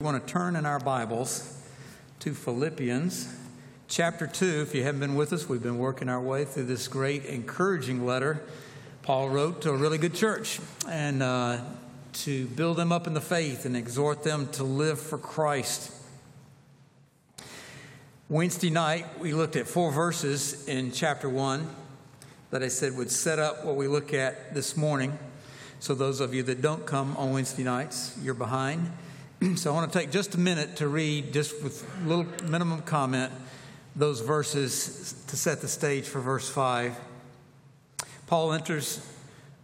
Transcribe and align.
We 0.00 0.04
want 0.04 0.24
to 0.24 0.32
turn 0.32 0.54
in 0.54 0.64
our 0.64 0.78
Bibles 0.78 1.60
to 2.20 2.32
Philippians 2.32 3.34
chapter 3.88 4.28
2. 4.28 4.62
If 4.62 4.72
you 4.72 4.84
haven't 4.84 5.00
been 5.00 5.16
with 5.16 5.32
us, 5.32 5.48
we've 5.48 5.60
been 5.60 5.78
working 5.78 6.08
our 6.08 6.20
way 6.20 6.44
through 6.44 6.66
this 6.66 6.86
great, 6.86 7.24
encouraging 7.24 8.06
letter 8.06 8.40
Paul 9.02 9.28
wrote 9.28 9.60
to 9.62 9.70
a 9.70 9.76
really 9.76 9.98
good 9.98 10.14
church 10.14 10.60
and 10.88 11.20
uh, 11.20 11.58
to 12.12 12.46
build 12.46 12.76
them 12.76 12.92
up 12.92 13.08
in 13.08 13.14
the 13.14 13.20
faith 13.20 13.64
and 13.64 13.76
exhort 13.76 14.22
them 14.22 14.46
to 14.52 14.62
live 14.62 15.00
for 15.00 15.18
Christ. 15.18 15.92
Wednesday 18.28 18.70
night, 18.70 19.18
we 19.18 19.34
looked 19.34 19.56
at 19.56 19.66
four 19.66 19.90
verses 19.90 20.68
in 20.68 20.92
chapter 20.92 21.28
1 21.28 21.68
that 22.52 22.62
I 22.62 22.68
said 22.68 22.96
would 22.96 23.10
set 23.10 23.40
up 23.40 23.64
what 23.64 23.74
we 23.74 23.88
look 23.88 24.14
at 24.14 24.54
this 24.54 24.76
morning. 24.76 25.18
So, 25.80 25.92
those 25.92 26.20
of 26.20 26.34
you 26.34 26.44
that 26.44 26.62
don't 26.62 26.86
come 26.86 27.16
on 27.16 27.32
Wednesday 27.32 27.64
nights, 27.64 28.16
you're 28.22 28.34
behind. 28.34 28.92
so 29.56 29.70
I 29.70 29.74
want 29.74 29.92
to 29.92 29.98
take 29.98 30.10
just 30.10 30.34
a 30.34 30.38
minute 30.38 30.76
to 30.76 30.88
read, 30.88 31.32
just 31.32 31.62
with 31.62 31.86
little 32.04 32.26
minimum 32.48 32.82
comment, 32.82 33.32
those 33.94 34.20
verses 34.20 35.14
to 35.28 35.36
set 35.36 35.60
the 35.60 35.68
stage 35.68 36.06
for 36.06 36.20
verse 36.20 36.48
5. 36.48 36.98
Paul 38.26 38.52
enters 38.52 39.06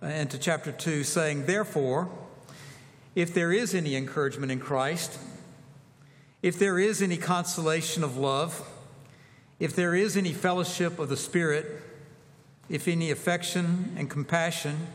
uh, 0.01 0.07
into 0.07 0.39
chapter 0.39 0.71
2 0.71 1.03
saying, 1.03 1.47
Therefore, 1.47 2.09
if 3.17 3.35
there 3.35 3.53
is 3.53 3.75
any 3.75 3.97
encouragement 3.97 4.53
in 4.53 4.61
Christ, 4.61 5.19
if 6.41 6.57
there 6.57 6.79
is 6.79 7.03
any 7.03 7.17
consolation 7.17 8.05
of 8.05 8.17
love, 8.17 8.63
if 9.59 9.75
there 9.75 9.95
is 9.97 10.17
any 10.17 10.33
fellowship 10.33 11.01
of 11.01 11.09
the 11.09 11.17
Spirit, 11.17 11.83
if 12.69 12.87
any 12.87 13.11
affection 13.11 13.97
and 13.99 14.09
compassion, 14.09 14.87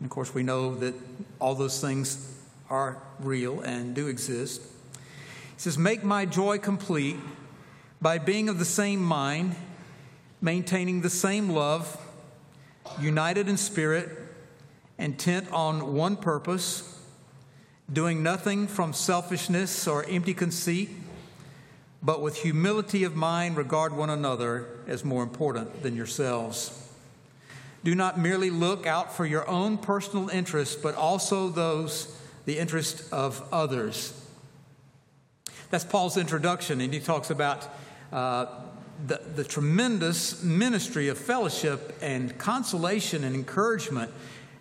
and 0.00 0.06
of 0.06 0.10
course 0.10 0.34
we 0.34 0.42
know 0.42 0.74
that 0.74 0.94
all 1.38 1.54
those 1.54 1.80
things 1.80 2.33
are 2.70 3.02
real 3.20 3.60
and 3.60 3.94
do 3.94 4.08
exist. 4.08 4.62
He 4.62 4.98
says, 5.56 5.78
Make 5.78 6.04
my 6.04 6.26
joy 6.26 6.58
complete 6.58 7.16
by 8.00 8.18
being 8.18 8.48
of 8.48 8.58
the 8.58 8.64
same 8.64 9.02
mind, 9.02 9.56
maintaining 10.40 11.00
the 11.00 11.10
same 11.10 11.50
love, 11.50 11.98
united 13.00 13.48
in 13.48 13.56
spirit, 13.56 14.10
intent 14.98 15.50
on 15.52 15.94
one 15.94 16.16
purpose, 16.16 17.00
doing 17.92 18.22
nothing 18.22 18.66
from 18.66 18.92
selfishness 18.92 19.86
or 19.86 20.04
empty 20.08 20.34
conceit, 20.34 20.90
but 22.02 22.20
with 22.20 22.36
humility 22.36 23.04
of 23.04 23.16
mind 23.16 23.56
regard 23.56 23.96
one 23.96 24.10
another 24.10 24.66
as 24.86 25.04
more 25.04 25.22
important 25.22 25.82
than 25.82 25.96
yourselves. 25.96 26.80
Do 27.82 27.94
not 27.94 28.18
merely 28.18 28.50
look 28.50 28.86
out 28.86 29.14
for 29.14 29.26
your 29.26 29.48
own 29.48 29.76
personal 29.78 30.28
interests, 30.30 30.74
but 30.74 30.94
also 30.94 31.48
those 31.48 32.18
the 32.44 32.58
interest 32.58 33.12
of 33.12 33.46
others. 33.52 34.20
That's 35.70 35.84
Paul's 35.84 36.16
introduction, 36.16 36.80
and 36.80 36.92
he 36.92 37.00
talks 37.00 37.30
about 37.30 37.66
uh, 38.12 38.46
the, 39.06 39.20
the 39.34 39.44
tremendous 39.44 40.42
ministry 40.42 41.08
of 41.08 41.18
fellowship 41.18 41.96
and 42.00 42.36
consolation 42.38 43.24
and 43.24 43.34
encouragement 43.34 44.10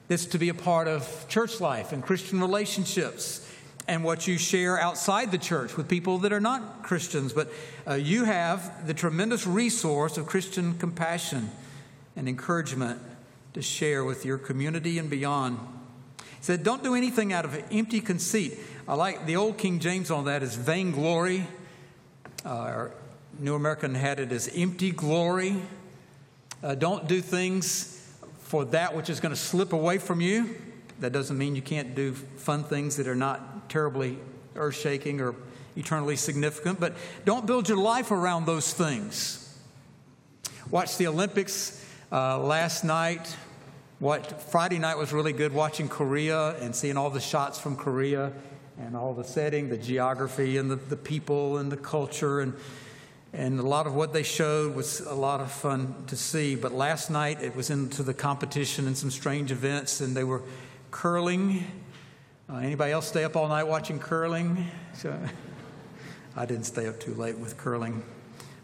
that's 0.07 0.25
to 0.27 0.37
be 0.37 0.49
a 0.49 0.53
part 0.53 0.87
of 0.87 1.25
church 1.29 1.61
life 1.61 1.91
and 1.91 2.03
Christian 2.03 2.41
relationships 2.41 3.47
and 3.87 4.03
what 4.03 4.27
you 4.27 4.37
share 4.37 4.79
outside 4.79 5.31
the 5.31 5.37
church 5.37 5.75
with 5.75 5.87
people 5.89 6.17
that 6.19 6.31
are 6.31 6.39
not 6.39 6.83
Christians. 6.83 7.33
But 7.33 7.51
uh, 7.87 7.95
you 7.95 8.23
have 8.23 8.87
the 8.87 8.93
tremendous 8.93 9.45
resource 9.45 10.17
of 10.17 10.25
Christian 10.25 10.77
compassion 10.77 11.51
and 12.15 12.27
encouragement 12.27 13.01
to 13.53 13.61
share 13.61 14.03
with 14.03 14.25
your 14.25 14.37
community 14.37 14.97
and 14.97 15.09
beyond 15.09 15.59
said, 16.43 16.61
Don't 16.61 16.83
do 16.83 16.93
anything 16.93 17.31
out 17.31 17.45
of 17.45 17.63
empty 17.71 18.01
conceit. 18.01 18.59
I 18.85 18.95
like 18.95 19.25
the 19.25 19.37
old 19.37 19.57
King 19.57 19.79
James 19.79 20.11
on 20.11 20.25
that 20.25 20.43
is 20.43 20.55
vainglory. 20.55 21.47
Uh, 22.43 22.89
New 23.39 23.55
American 23.55 23.95
had 23.95 24.19
it 24.19 24.31
as 24.33 24.51
empty 24.53 24.91
glory. 24.91 25.55
Uh, 26.61 26.75
don't 26.75 27.07
do 27.07 27.21
things 27.21 28.13
for 28.39 28.65
that 28.65 28.93
which 28.93 29.09
is 29.09 29.21
going 29.21 29.33
to 29.33 29.39
slip 29.39 29.71
away 29.71 29.97
from 29.97 30.19
you. 30.19 30.55
That 30.99 31.13
doesn't 31.13 31.37
mean 31.37 31.55
you 31.55 31.61
can't 31.61 31.95
do 31.95 32.13
fun 32.13 32.65
things 32.65 32.97
that 32.97 33.07
are 33.07 33.15
not 33.15 33.69
terribly 33.69 34.17
earth 34.57 34.75
shaking 34.75 35.21
or 35.21 35.35
eternally 35.77 36.17
significant, 36.17 36.77
but 36.77 36.93
don't 37.23 37.47
build 37.47 37.69
your 37.69 37.77
life 37.77 38.11
around 38.11 38.45
those 38.45 38.73
things. 38.73 39.57
Watch 40.69 40.97
the 40.97 41.07
Olympics 41.07 41.83
uh, 42.11 42.37
last 42.37 42.83
night. 42.83 43.33
What 44.03 44.41
Friday 44.41 44.79
night 44.79 44.97
was 44.97 45.13
really 45.13 45.31
good 45.31 45.53
watching 45.53 45.87
Korea 45.87 46.57
and 46.59 46.75
seeing 46.75 46.97
all 46.97 47.09
the 47.09 47.21
shots 47.21 47.57
from 47.57 47.77
Korea 47.77 48.33
and 48.77 48.97
all 48.97 49.13
the 49.13 49.23
setting, 49.23 49.69
the 49.69 49.77
geography 49.77 50.57
and 50.57 50.69
the, 50.69 50.75
the 50.75 50.97
people 50.97 51.57
and 51.57 51.71
the 51.71 51.77
culture 51.77 52.41
and 52.41 52.53
and 53.31 53.61
a 53.61 53.63
lot 53.63 53.87
of 53.87 53.95
what 53.95 54.11
they 54.11 54.23
showed 54.23 54.75
was 54.75 54.99
a 54.99 55.13
lot 55.13 55.39
of 55.39 55.49
fun 55.49 55.95
to 56.07 56.17
see. 56.17 56.53
But 56.55 56.73
last 56.73 57.11
night 57.11 57.41
it 57.41 57.55
was 57.55 57.69
into 57.69 58.03
the 58.03 58.13
competition 58.13 58.87
and 58.87 58.97
some 58.97 59.09
strange 59.09 59.53
events, 59.53 60.01
and 60.01 60.17
they 60.17 60.25
were 60.25 60.41
curling. 60.91 61.65
Uh, 62.49 62.57
anybody 62.57 62.91
else 62.91 63.07
stay 63.07 63.23
up 63.23 63.37
all 63.37 63.47
night 63.47 63.69
watching 63.69 63.99
curling? 63.99 64.67
So, 64.95 65.17
I 66.35 66.45
didn't 66.45 66.65
stay 66.65 66.87
up 66.87 66.99
too 66.99 67.13
late 67.13 67.37
with 67.37 67.55
curling, 67.55 68.03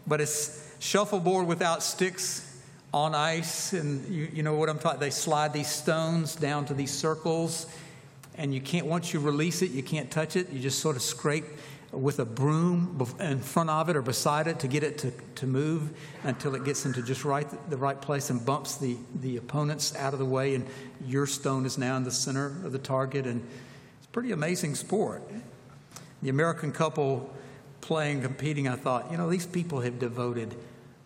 but 0.06 0.20
it's 0.20 0.70
shuffleboard 0.80 1.46
without 1.46 1.82
sticks 1.82 2.49
on 2.92 3.14
ice, 3.14 3.72
and 3.72 4.06
you, 4.12 4.28
you 4.32 4.42
know 4.42 4.54
what 4.54 4.68
I'm 4.68 4.78
talking. 4.78 5.00
They 5.00 5.10
slide 5.10 5.52
these 5.52 5.68
stones 5.68 6.34
down 6.34 6.64
to 6.66 6.74
these 6.74 6.92
circles, 6.92 7.66
and 8.36 8.52
you 8.54 8.60
can't. 8.60 8.86
Once 8.86 9.12
you 9.12 9.20
release 9.20 9.62
it, 9.62 9.70
you 9.70 9.82
can't 9.82 10.10
touch 10.10 10.36
it. 10.36 10.50
You 10.50 10.60
just 10.60 10.80
sort 10.80 10.96
of 10.96 11.02
scrape 11.02 11.44
with 11.92 12.20
a 12.20 12.24
broom 12.24 13.04
in 13.18 13.40
front 13.40 13.68
of 13.68 13.88
it 13.88 13.96
or 13.96 14.02
beside 14.02 14.46
it 14.46 14.60
to 14.60 14.68
get 14.68 14.84
it 14.84 14.98
to, 14.98 15.12
to 15.34 15.46
move 15.46 15.90
until 16.22 16.54
it 16.54 16.64
gets 16.64 16.86
into 16.86 17.02
just 17.02 17.24
right 17.24 17.48
the 17.68 17.76
right 17.76 18.00
place 18.00 18.30
and 18.30 18.44
bumps 18.46 18.76
the, 18.76 18.96
the 19.16 19.36
opponents 19.36 19.94
out 19.96 20.12
of 20.12 20.20
the 20.20 20.24
way 20.24 20.54
and 20.54 20.64
your 21.04 21.26
stone 21.26 21.66
is 21.66 21.78
now 21.78 21.96
in 21.96 22.04
the 22.04 22.10
center 22.10 22.46
of 22.64 22.70
the 22.70 22.78
target 22.78 23.26
and 23.26 23.44
it's 23.98 24.06
a 24.06 24.10
pretty 24.10 24.30
amazing 24.30 24.76
sport 24.76 25.22
the 26.22 26.28
american 26.28 26.70
couple 26.70 27.28
playing 27.80 28.22
competing 28.22 28.68
i 28.68 28.76
thought 28.76 29.10
you 29.10 29.16
know 29.16 29.28
these 29.28 29.46
people 29.46 29.80
have 29.80 29.98
devoted 29.98 30.54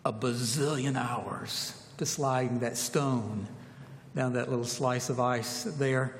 a 0.05 0.13
bazillion 0.13 0.95
hours 0.95 1.73
to 1.97 2.05
sliding 2.05 2.59
that 2.59 2.77
stone 2.77 3.47
down 4.15 4.33
that 4.33 4.49
little 4.49 4.65
slice 4.65 5.09
of 5.09 5.19
ice 5.19 5.63
there. 5.63 6.15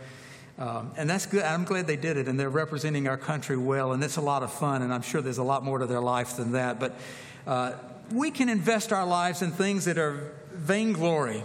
Um, 0.57 0.91
and 0.97 1.09
that's 1.09 1.25
good. 1.25 1.43
I'm 1.43 1.65
glad 1.65 1.85
they 1.85 1.95
did 1.95 2.17
it, 2.17 2.27
and 2.27 2.39
they're 2.39 2.49
representing 2.49 3.07
our 3.07 3.17
country 3.17 3.57
well, 3.57 3.93
and 3.93 4.03
it's 4.03 4.17
a 4.17 4.21
lot 4.21 4.41
of 4.41 4.51
fun, 4.51 4.81
and 4.81 4.93
I'm 4.93 5.01
sure 5.01 5.21
there's 5.21 5.37
a 5.37 5.43
lot 5.43 5.63
more 5.63 5.79
to 5.79 5.85
their 5.85 6.01
life 6.01 6.37
than 6.37 6.53
that. 6.53 6.79
But 6.79 6.97
uh, 7.45 7.73
we 8.11 8.31
can 8.31 8.49
invest 8.49 8.91
our 8.91 9.05
lives 9.05 9.41
in 9.41 9.51
things 9.51 9.85
that 9.85 9.97
are 9.97 10.33
vainglory, 10.51 11.43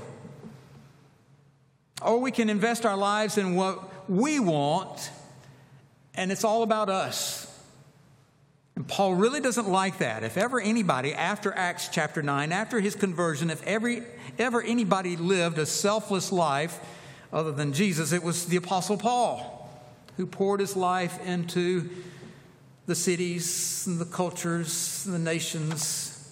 or 2.02 2.18
we 2.18 2.30
can 2.30 2.48
invest 2.48 2.86
our 2.86 2.96
lives 2.96 3.36
in 3.36 3.54
what 3.54 4.08
we 4.08 4.40
want, 4.40 5.10
and 6.14 6.32
it's 6.32 6.44
all 6.44 6.62
about 6.62 6.88
us. 6.88 7.39
Paul 8.90 9.14
really 9.14 9.40
doesn't 9.40 9.68
like 9.68 9.98
that. 9.98 10.24
If 10.24 10.36
ever 10.36 10.60
anybody, 10.60 11.14
after 11.14 11.52
Acts 11.54 11.88
chapter 11.88 12.22
9, 12.22 12.50
after 12.50 12.80
his 12.80 12.96
conversion, 12.96 13.48
if 13.48 13.64
every, 13.64 14.02
ever 14.38 14.60
anybody 14.60 15.16
lived 15.16 15.58
a 15.58 15.66
selfless 15.66 16.32
life 16.32 16.78
other 17.32 17.52
than 17.52 17.72
Jesus, 17.72 18.12
it 18.12 18.22
was 18.22 18.46
the 18.46 18.56
Apostle 18.56 18.96
Paul 18.96 19.70
who 20.16 20.26
poured 20.26 20.60
his 20.60 20.76
life 20.76 21.24
into 21.24 21.88
the 22.86 22.94
cities 22.94 23.86
and 23.86 24.00
the 24.00 24.04
cultures, 24.04 25.04
and 25.06 25.14
the 25.14 25.18
nations, 25.18 26.28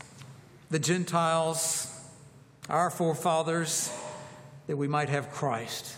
the 0.70 0.78
Gentiles, 0.78 1.88
our 2.68 2.90
forefathers, 2.90 3.90
that 4.66 4.76
we 4.76 4.88
might 4.88 5.08
have 5.08 5.30
Christ. 5.30 5.94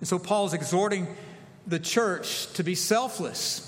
And 0.00 0.08
so 0.08 0.18
Paul's 0.18 0.52
exhorting 0.52 1.06
the 1.66 1.78
church 1.78 2.52
to 2.54 2.64
be 2.64 2.74
selfless 2.74 3.65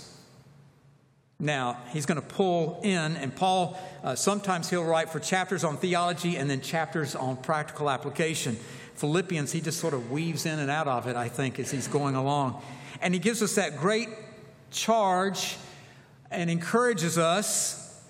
now, 1.40 1.78
he's 1.90 2.04
going 2.04 2.20
to 2.20 2.26
pull 2.26 2.80
in, 2.82 3.16
and 3.16 3.34
Paul, 3.34 3.78
uh, 4.02 4.16
sometimes 4.16 4.70
he'll 4.70 4.84
write 4.84 5.10
for 5.10 5.20
chapters 5.20 5.62
on 5.62 5.76
theology 5.76 6.36
and 6.36 6.50
then 6.50 6.60
chapters 6.60 7.14
on 7.14 7.36
practical 7.36 7.88
application. 7.88 8.56
Philippians, 8.96 9.52
he 9.52 9.60
just 9.60 9.78
sort 9.78 9.94
of 9.94 10.10
weaves 10.10 10.46
in 10.46 10.58
and 10.58 10.68
out 10.68 10.88
of 10.88 11.06
it, 11.06 11.14
I 11.14 11.28
think, 11.28 11.60
as 11.60 11.70
he's 11.70 11.86
going 11.86 12.16
along. 12.16 12.60
And 13.00 13.14
he 13.14 13.20
gives 13.20 13.40
us 13.40 13.54
that 13.54 13.76
great 13.76 14.08
charge 14.72 15.56
and 16.32 16.50
encourages 16.50 17.16
us. 17.18 18.02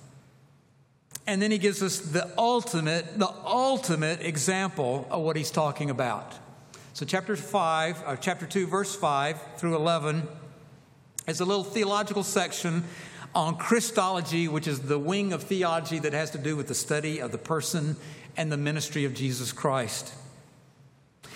And 1.27 1.43
then 1.43 1.51
he 1.51 1.59
gives 1.59 1.83
us 1.83 1.99
the 1.99 2.33
ultimate, 2.39 3.19
the 3.19 3.31
ultimate 3.45 4.23
example 4.23 5.07
of 5.11 5.21
what 5.21 5.37
he's 5.37 5.51
talking 5.51 5.91
about. 5.91 6.35
So, 6.95 7.05
chapter 7.05 7.37
5, 7.37 8.03
or 8.03 8.07
uh, 8.07 8.17
chapter 8.17 8.47
2, 8.47 8.67
verse 8.67 8.97
5 8.97 9.59
through 9.59 9.77
11 9.77 10.27
is 11.27 11.41
a 11.41 11.45
little 11.45 11.63
theological 11.63 12.23
section 12.23 12.83
on 13.39 13.57
Christology, 13.57 14.49
which 14.49 14.67
is 14.67 14.81
the 14.81 14.99
wing 14.99 15.33
of 15.33 15.45
theology 15.45 16.01
that 16.01 16.13
has 16.13 16.33
to 16.33 16.39
do 16.39 16.57
with 16.57 16.67
the 16.67 16.75
study 16.75 17.21
of 17.21 17.31
the 17.31 17.39
person 17.39 17.95
and 18.37 18.51
the 18.51 18.57
ministry 18.57 19.05
of 19.05 19.15
Jesus 19.15 19.53
Christ. 19.53 20.13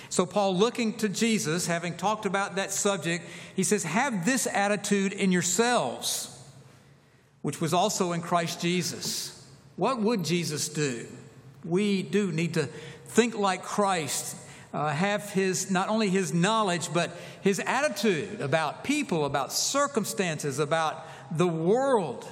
So, 0.09 0.27
Paul, 0.27 0.57
looking 0.57 0.95
to 0.95 1.09
Jesus, 1.09 1.69
having 1.69 1.97
talked 1.97 2.27
about 2.27 2.57
that 2.57 2.73
subject, 2.73 3.25
he 3.55 3.63
says, 3.63 3.85
Have 3.85 4.27
this 4.27 4.49
attitude 4.49 5.13
in 5.13 5.31
yourselves. 5.31 6.29
which 7.43 7.61
was 7.61 7.73
also 7.73 8.13
in 8.13 8.21
Christ 8.21 8.61
Jesus. 8.61 9.45
What 9.77 10.01
would 10.01 10.25
Jesus 10.25 10.69
do? 10.69 11.07
We 11.65 12.03
do 12.03 12.33
need 12.33 12.55
to 12.55 12.67
think 13.07 13.37
like 13.37 13.63
Christ, 13.63 14.37
uh, 14.75 14.89
have 14.89 15.31
his 15.31 15.71
not 15.71 15.89
only 15.89 16.09
his 16.09 16.33
knowledge, 16.33 16.93
but 16.93 17.11
his 17.43 17.61
attitude 17.61 18.41
about 18.41 18.85
people, 18.85 19.25
about 19.25 19.53
circumstances, 19.53 20.59
about 20.59 21.05
the 21.37 21.49
world. 21.49 22.27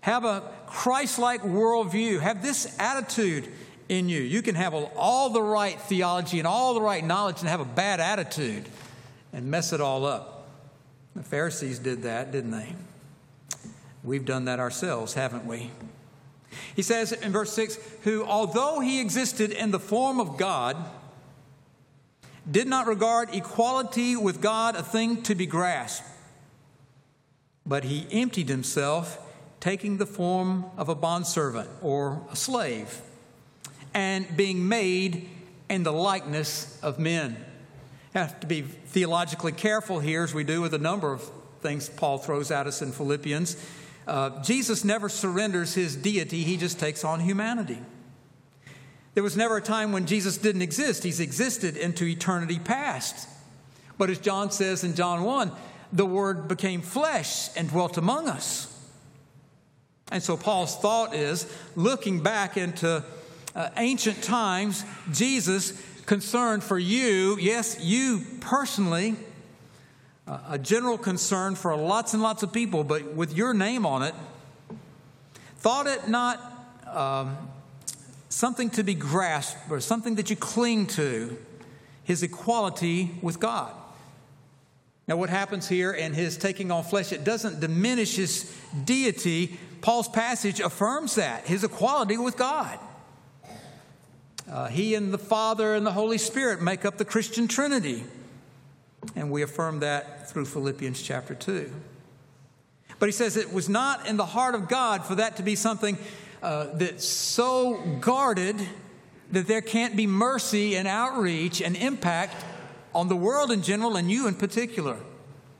Have 0.00 0.24
a 0.24 0.42
Christ 0.66 1.18
like 1.18 1.42
worldview. 1.42 2.20
Have 2.20 2.42
this 2.42 2.76
attitude 2.78 3.48
in 3.88 4.08
you. 4.08 4.20
You 4.20 4.42
can 4.42 4.54
have 4.54 4.74
all 4.74 5.30
the 5.30 5.42
right 5.42 5.80
theology 5.80 6.38
and 6.38 6.46
all 6.46 6.74
the 6.74 6.80
right 6.80 7.04
knowledge 7.04 7.40
and 7.40 7.48
have 7.48 7.60
a 7.60 7.64
bad 7.64 8.00
attitude 8.00 8.64
and 9.32 9.50
mess 9.50 9.72
it 9.72 9.80
all 9.80 10.04
up. 10.04 10.48
The 11.16 11.22
Pharisees 11.22 11.78
did 11.78 12.02
that, 12.02 12.30
didn't 12.32 12.52
they? 12.52 12.74
We've 14.04 14.24
done 14.24 14.44
that 14.44 14.60
ourselves, 14.60 15.14
haven't 15.14 15.46
we? 15.46 15.70
He 16.76 16.82
says 16.82 17.12
in 17.12 17.32
verse 17.32 17.52
6 17.52 17.78
who, 18.04 18.24
although 18.24 18.80
he 18.80 19.00
existed 19.00 19.50
in 19.50 19.70
the 19.70 19.80
form 19.80 20.20
of 20.20 20.36
God, 20.36 20.76
did 22.50 22.68
not 22.68 22.86
regard 22.86 23.34
equality 23.34 24.16
with 24.16 24.40
God 24.40 24.76
a 24.76 24.82
thing 24.82 25.22
to 25.22 25.34
be 25.34 25.44
grasped, 25.44 26.06
but 27.68 27.84
he 27.84 28.06
emptied 28.10 28.48
himself, 28.48 29.18
taking 29.60 29.98
the 29.98 30.06
form 30.06 30.64
of 30.78 30.88
a 30.88 30.94
bondservant 30.94 31.68
or 31.82 32.22
a 32.32 32.36
slave, 32.36 33.02
and 33.92 34.36
being 34.36 34.66
made 34.66 35.28
in 35.68 35.82
the 35.82 35.92
likeness 35.92 36.80
of 36.82 36.98
men. 36.98 37.36
Have 38.14 38.40
to 38.40 38.46
be 38.46 38.62
theologically 38.62 39.52
careful 39.52 40.00
here, 40.00 40.24
as 40.24 40.32
we 40.32 40.44
do 40.44 40.62
with 40.62 40.72
a 40.72 40.78
number 40.78 41.12
of 41.12 41.30
things 41.60 41.90
Paul 41.90 42.18
throws 42.18 42.50
at 42.50 42.66
us 42.66 42.80
in 42.80 42.90
Philippians. 42.90 43.62
Uh, 44.06 44.42
Jesus 44.42 44.84
never 44.84 45.10
surrenders 45.10 45.74
his 45.74 45.94
deity, 45.94 46.44
he 46.44 46.56
just 46.56 46.80
takes 46.80 47.04
on 47.04 47.20
humanity. 47.20 47.78
There 49.12 49.22
was 49.22 49.36
never 49.36 49.58
a 49.58 49.62
time 49.62 49.92
when 49.92 50.06
Jesus 50.06 50.38
didn't 50.38 50.62
exist, 50.62 51.02
he's 51.02 51.20
existed 51.20 51.76
into 51.76 52.06
eternity 52.06 52.58
past. 52.58 53.28
But 53.98 54.10
as 54.10 54.18
John 54.18 54.52
says 54.52 54.84
in 54.84 54.94
John 54.94 55.24
1, 55.24 55.52
the 55.92 56.06
Word 56.06 56.48
became 56.48 56.82
flesh 56.82 57.48
and 57.56 57.68
dwelt 57.68 57.96
among 57.96 58.28
us. 58.28 58.74
And 60.10 60.22
so 60.22 60.36
Paul's 60.36 60.76
thought 60.76 61.14
is 61.14 61.52
looking 61.76 62.22
back 62.22 62.56
into 62.56 63.04
uh, 63.54 63.68
ancient 63.76 64.22
times, 64.22 64.84
Jesus 65.12 65.72
concerned 66.06 66.64
for 66.64 66.78
you, 66.78 67.36
yes, 67.38 67.78
you 67.80 68.22
personally, 68.40 69.16
a 70.26 70.58
general 70.58 70.98
concern 70.98 71.54
for 71.54 71.74
lots 71.76 72.14
and 72.14 72.22
lots 72.22 72.42
of 72.42 72.52
people, 72.52 72.84
but 72.84 73.14
with 73.14 73.36
your 73.36 73.54
name 73.54 73.84
on 73.84 74.02
it, 74.02 74.14
thought 75.58 75.86
it 75.86 76.08
not 76.08 76.40
um, 76.86 77.36
something 78.28 78.70
to 78.70 78.82
be 78.82 78.94
grasped 78.94 79.70
or 79.70 79.80
something 79.80 80.14
that 80.16 80.30
you 80.30 80.36
cling 80.36 80.86
to, 80.86 81.36
his 82.04 82.22
equality 82.22 83.10
with 83.20 83.38
God. 83.38 83.72
Now, 85.08 85.16
what 85.16 85.30
happens 85.30 85.66
here 85.66 85.90
in 85.90 86.12
his 86.12 86.36
taking 86.36 86.70
on 86.70 86.84
flesh, 86.84 87.12
it 87.12 87.24
doesn't 87.24 87.60
diminish 87.60 88.16
his 88.16 88.54
deity. 88.84 89.58
Paul's 89.80 90.08
passage 90.08 90.60
affirms 90.60 91.14
that, 91.14 91.46
his 91.46 91.64
equality 91.64 92.18
with 92.18 92.36
God. 92.36 92.78
Uh, 94.50 94.68
he 94.68 94.94
and 94.94 95.12
the 95.12 95.18
Father 95.18 95.74
and 95.74 95.86
the 95.86 95.92
Holy 95.92 96.18
Spirit 96.18 96.60
make 96.60 96.84
up 96.84 96.98
the 96.98 97.06
Christian 97.06 97.48
Trinity. 97.48 98.04
And 99.16 99.30
we 99.30 99.40
affirm 99.40 99.80
that 99.80 100.28
through 100.28 100.44
Philippians 100.44 101.00
chapter 101.00 101.34
2. 101.34 101.72
But 102.98 103.06
he 103.06 103.12
says 103.12 103.38
it 103.38 103.52
was 103.52 103.68
not 103.68 104.06
in 104.06 104.18
the 104.18 104.26
heart 104.26 104.54
of 104.54 104.68
God 104.68 105.04
for 105.04 105.14
that 105.14 105.36
to 105.36 105.42
be 105.42 105.54
something 105.54 105.96
uh, 106.42 106.66
that's 106.74 107.06
so 107.06 107.80
guarded 108.00 108.56
that 109.32 109.46
there 109.46 109.62
can't 109.62 109.96
be 109.96 110.06
mercy 110.06 110.76
and 110.76 110.86
outreach 110.86 111.62
and 111.62 111.76
impact 111.76 112.34
on 112.94 113.08
the 113.08 113.16
world 113.16 113.50
in 113.50 113.62
general 113.62 113.96
and 113.96 114.10
you 114.10 114.26
in 114.26 114.34
particular. 114.34 114.96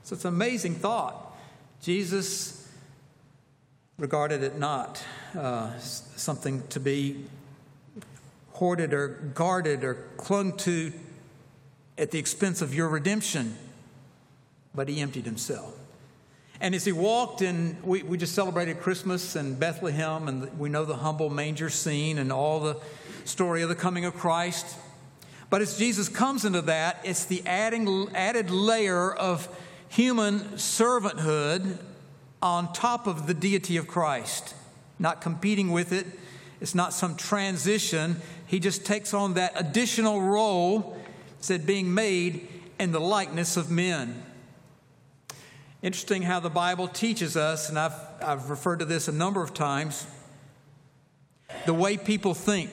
So 0.03 0.15
it's 0.15 0.25
an 0.25 0.33
amazing 0.33 0.75
thought. 0.75 1.37
Jesus 1.81 2.67
regarded 3.97 4.43
it 4.43 4.57
not 4.57 5.03
uh, 5.37 5.77
something 5.79 6.63
to 6.69 6.79
be 6.79 7.25
hoarded 8.53 8.93
or 8.93 9.07
guarded 9.33 9.83
or 9.83 9.95
clung 10.17 10.55
to 10.57 10.91
at 11.97 12.11
the 12.11 12.19
expense 12.19 12.61
of 12.61 12.73
your 12.73 12.87
redemption, 12.87 13.57
but 14.73 14.87
he 14.87 15.01
emptied 15.01 15.25
himself. 15.25 15.75
And 16.61 16.75
as 16.75 16.83
he 16.83 16.91
walked, 16.91 17.41
and 17.41 17.81
we, 17.83 18.03
we 18.03 18.17
just 18.17 18.35
celebrated 18.35 18.81
Christmas 18.81 19.35
and 19.35 19.59
Bethlehem, 19.59 20.27
and 20.27 20.59
we 20.59 20.69
know 20.69 20.83
the 20.85 20.95
humble 20.95 21.29
manger 21.29 21.69
scene 21.69 22.17
and 22.17 22.31
all 22.31 22.59
the 22.59 22.77
story 23.23 23.61
of 23.61 23.69
the 23.69 23.75
coming 23.75 24.05
of 24.05 24.13
Christ. 24.15 24.65
But 25.49 25.61
as 25.61 25.77
Jesus 25.77 26.09
comes 26.09 26.45
into 26.45 26.61
that, 26.63 26.99
it's 27.03 27.25
the 27.25 27.41
adding, 27.45 28.09
added 28.13 28.51
layer 28.51 29.11
of 29.11 29.47
human 29.87 30.39
servanthood 30.55 31.77
on 32.41 32.71
top 32.73 33.07
of 33.07 33.27
the 33.27 33.33
deity 33.33 33.77
of 33.77 33.87
Christ, 33.87 34.53
not 34.99 35.21
competing 35.21 35.71
with 35.71 35.91
it. 35.91 36.05
It's 36.61 36.75
not 36.75 36.93
some 36.93 37.15
transition. 37.15 38.17
He 38.45 38.59
just 38.59 38.85
takes 38.85 39.13
on 39.13 39.33
that 39.35 39.53
additional 39.55 40.21
role 40.21 40.97
said, 41.39 41.65
being 41.65 41.93
made 41.93 42.47
in 42.79 42.91
the 42.91 42.99
likeness 42.99 43.57
of 43.57 43.71
men. 43.71 44.23
Interesting 45.81 46.23
how 46.23 46.39
the 46.39 46.49
Bible 46.49 46.87
teaches 46.87 47.37
us, 47.37 47.69
and 47.69 47.79
I've, 47.79 47.95
I've 48.21 48.49
referred 48.49 48.79
to 48.79 48.85
this 48.85 49.07
a 49.07 49.13
number 49.13 49.41
of 49.41 49.53
times, 49.53 50.05
the 51.65 51.73
way 51.73 51.97
people 51.97 52.33
think, 52.33 52.71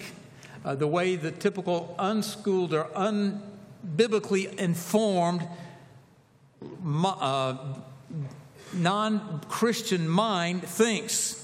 uh, 0.66 0.74
the 0.74 0.86
way 0.86 1.14
the 1.14 1.30
typical 1.30 1.94
unschooled 1.96 2.74
or 2.74 2.84
unbiblically 2.96 4.52
informed 4.58 5.46
uh, 7.04 7.56
non 8.74 9.40
Christian 9.48 10.08
mind 10.08 10.64
thinks. 10.64 11.42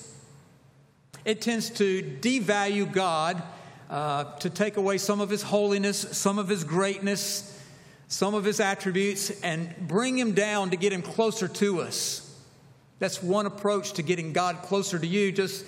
It 1.24 1.40
tends 1.40 1.70
to 1.70 2.02
devalue 2.20 2.92
God 2.92 3.40
uh, 3.88 4.24
to 4.40 4.50
take 4.50 4.76
away 4.76 4.98
some 4.98 5.20
of 5.20 5.30
his 5.30 5.42
holiness, 5.42 5.98
some 5.98 6.40
of 6.40 6.48
his 6.48 6.64
greatness, 6.64 7.48
some 8.08 8.34
of 8.34 8.42
his 8.42 8.58
attributes, 8.58 9.30
and 9.42 9.72
bring 9.86 10.18
him 10.18 10.32
down 10.32 10.70
to 10.70 10.76
get 10.76 10.92
him 10.92 11.00
closer 11.00 11.46
to 11.46 11.80
us. 11.80 12.28
That's 12.98 13.22
one 13.22 13.46
approach 13.46 13.92
to 13.94 14.02
getting 14.02 14.32
God 14.32 14.62
closer 14.62 14.98
to 14.98 15.06
you. 15.06 15.30
Just 15.30 15.64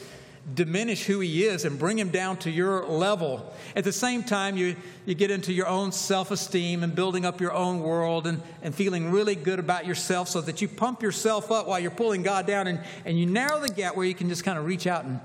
diminish 0.52 1.04
who 1.04 1.20
he 1.20 1.44
is 1.44 1.64
and 1.64 1.78
bring 1.78 1.98
him 1.98 2.10
down 2.10 2.36
to 2.36 2.50
your 2.50 2.84
level. 2.86 3.54
At 3.74 3.84
the 3.84 3.92
same 3.92 4.22
time, 4.22 4.56
you, 4.56 4.76
you 5.06 5.14
get 5.14 5.30
into 5.30 5.52
your 5.52 5.66
own 5.66 5.90
self 5.92 6.30
esteem 6.30 6.82
and 6.82 6.94
building 6.94 7.24
up 7.24 7.40
your 7.40 7.52
own 7.52 7.80
world 7.80 8.26
and, 8.26 8.42
and 8.62 8.74
feeling 8.74 9.10
really 9.10 9.34
good 9.34 9.58
about 9.58 9.86
yourself 9.86 10.28
so 10.28 10.40
that 10.42 10.60
you 10.60 10.68
pump 10.68 11.02
yourself 11.02 11.50
up 11.50 11.66
while 11.66 11.80
you're 11.80 11.90
pulling 11.90 12.22
God 12.22 12.46
down 12.46 12.66
and, 12.66 12.80
and 13.04 13.18
you 13.18 13.26
narrow 13.26 13.58
the 13.60 13.68
gap 13.68 13.96
where 13.96 14.06
you 14.06 14.14
can 14.14 14.28
just 14.28 14.44
kind 14.44 14.58
of 14.58 14.66
reach 14.66 14.86
out 14.86 15.04
and 15.04 15.18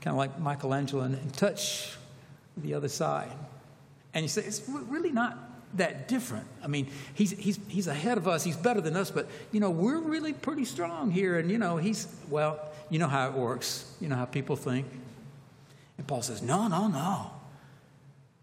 kind 0.00 0.14
of 0.14 0.18
like 0.18 0.38
Michelangelo 0.38 1.04
and, 1.04 1.14
and 1.14 1.32
touch 1.32 1.96
the 2.56 2.74
other 2.74 2.88
side. 2.88 3.32
And 4.12 4.24
you 4.24 4.28
say, 4.28 4.42
it's 4.42 4.62
really 4.68 5.12
not 5.12 5.38
that 5.74 6.08
different. 6.08 6.46
I 6.62 6.66
mean, 6.66 6.88
he's, 7.14 7.30
he's, 7.30 7.58
he's 7.68 7.86
ahead 7.86 8.18
of 8.18 8.26
us, 8.26 8.42
he's 8.44 8.56
better 8.56 8.80
than 8.80 8.96
us, 8.96 9.10
but, 9.10 9.28
you 9.52 9.60
know, 9.60 9.70
we're 9.70 9.98
really 9.98 10.32
pretty 10.32 10.64
strong 10.64 11.10
here. 11.10 11.38
And, 11.38 11.50
you 11.50 11.58
know, 11.58 11.76
he's, 11.76 12.08
well, 12.30 12.58
you 12.90 12.98
know 12.98 13.08
how 13.08 13.28
it 13.28 13.34
works, 13.34 13.92
you 14.00 14.08
know 14.08 14.16
how 14.16 14.24
people 14.24 14.56
think. 14.56 14.86
And 15.96 16.06
Paul 16.06 16.22
says, 16.22 16.42
no, 16.42 16.68
no, 16.68 16.88
no. 16.88 17.30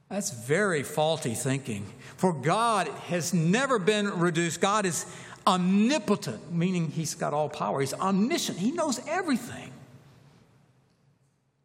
That's 0.10 0.32
very 0.32 0.84
faulty 0.84 1.34
thinking. 1.34 1.86
For 2.18 2.32
God 2.32 2.88
has 3.08 3.34
never 3.34 3.80
been 3.80 4.20
reduced. 4.20 4.62
God 4.62 4.86
is 4.86 5.06
omnipotent, 5.48 6.52
meaning 6.52 6.90
he's 6.90 7.16
got 7.16 7.34
all 7.34 7.50
power. 7.50 7.80
He's 7.80 7.94
omniscient, 7.94 8.58
he 8.58 8.72
knows 8.72 9.00
everything. 9.08 9.72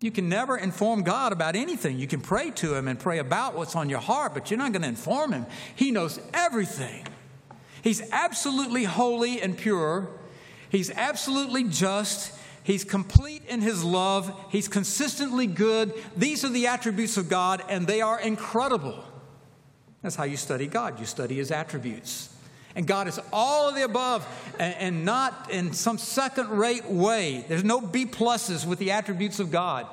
You 0.00 0.10
can 0.10 0.30
never 0.30 0.56
inform 0.56 1.02
God 1.02 1.32
about 1.32 1.56
anything. 1.56 1.98
You 1.98 2.06
can 2.06 2.22
pray 2.22 2.50
to 2.52 2.74
Him 2.74 2.88
and 2.88 2.98
pray 2.98 3.18
about 3.18 3.54
what's 3.54 3.76
on 3.76 3.90
your 3.90 3.98
heart, 3.98 4.32
but 4.32 4.50
you're 4.50 4.56
not 4.56 4.72
going 4.72 4.82
to 4.82 4.88
inform 4.88 5.32
Him. 5.32 5.44
He 5.76 5.90
knows 5.90 6.18
everything. 6.32 7.06
He's 7.82 8.00
absolutely 8.10 8.84
holy 8.84 9.42
and 9.42 9.56
pure. 9.56 10.08
He's 10.70 10.90
absolutely 10.90 11.64
just. 11.64 12.32
He's 12.62 12.84
complete 12.84 13.42
in 13.48 13.60
His 13.60 13.82
love. 13.82 14.32
He's 14.50 14.68
consistently 14.68 15.46
good. 15.46 15.94
These 16.16 16.44
are 16.44 16.50
the 16.50 16.66
attributes 16.66 17.16
of 17.16 17.28
God, 17.28 17.62
and 17.68 17.86
they 17.86 18.00
are 18.00 18.20
incredible. 18.20 19.04
That's 20.02 20.16
how 20.16 20.24
you 20.24 20.36
study 20.36 20.66
God. 20.66 21.00
You 21.00 21.06
study 21.06 21.36
His 21.36 21.50
attributes. 21.50 22.34
And 22.74 22.86
God 22.86 23.08
is 23.08 23.18
all 23.32 23.68
of 23.68 23.74
the 23.74 23.82
above 23.82 24.26
and, 24.58 24.74
and 24.76 25.04
not 25.04 25.50
in 25.50 25.72
some 25.72 25.98
second 25.98 26.50
rate 26.50 26.86
way. 26.86 27.44
There's 27.48 27.64
no 27.64 27.80
B 27.80 28.06
pluses 28.06 28.64
with 28.64 28.78
the 28.78 28.92
attributes 28.92 29.40
of 29.40 29.50
God. 29.50 29.86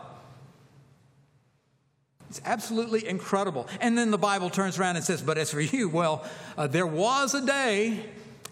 It's 2.30 2.42
absolutely 2.46 3.08
incredible. 3.08 3.68
And 3.80 3.98
then 3.98 4.12
the 4.12 4.18
Bible 4.18 4.50
turns 4.50 4.78
around 4.78 4.98
and 4.98 5.06
says, 5.06 5.22
But 5.22 5.38
as 5.38 5.52
for 5.52 5.62
you, 5.62 5.90
well, 5.90 6.26
uh, 6.58 6.68
there 6.68 6.88
was 6.88 7.34
a 7.34 7.46
day 7.46 8.04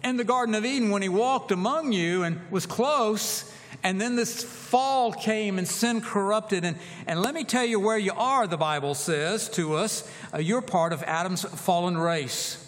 in 0.03 0.17
the 0.17 0.23
Garden 0.23 0.55
of 0.55 0.65
Eden 0.65 0.91
when 0.91 1.01
he 1.01 1.09
walked 1.09 1.51
among 1.51 1.91
you 1.91 2.23
and 2.23 2.39
was 2.49 2.65
close, 2.65 3.51
And 3.83 3.99
then 3.99 4.15
this 4.15 4.43
fall 4.43 5.11
came 5.11 5.57
and 5.57 5.67
sin 5.67 6.01
corrupted. 6.01 6.63
And, 6.63 6.77
and 7.07 7.21
let 7.21 7.33
me 7.33 7.43
tell 7.43 7.65
you 7.65 7.79
where 7.79 7.97
you 7.97 8.13
are, 8.13 8.47
the 8.47 8.57
Bible 8.57 8.95
says 8.95 9.49
to 9.49 9.75
us. 9.75 10.09
Uh, 10.33 10.39
you're 10.39 10.61
part 10.61 10.93
of 10.93 11.03
Adam's 11.03 11.43
fallen 11.43 11.97
race, 11.97 12.61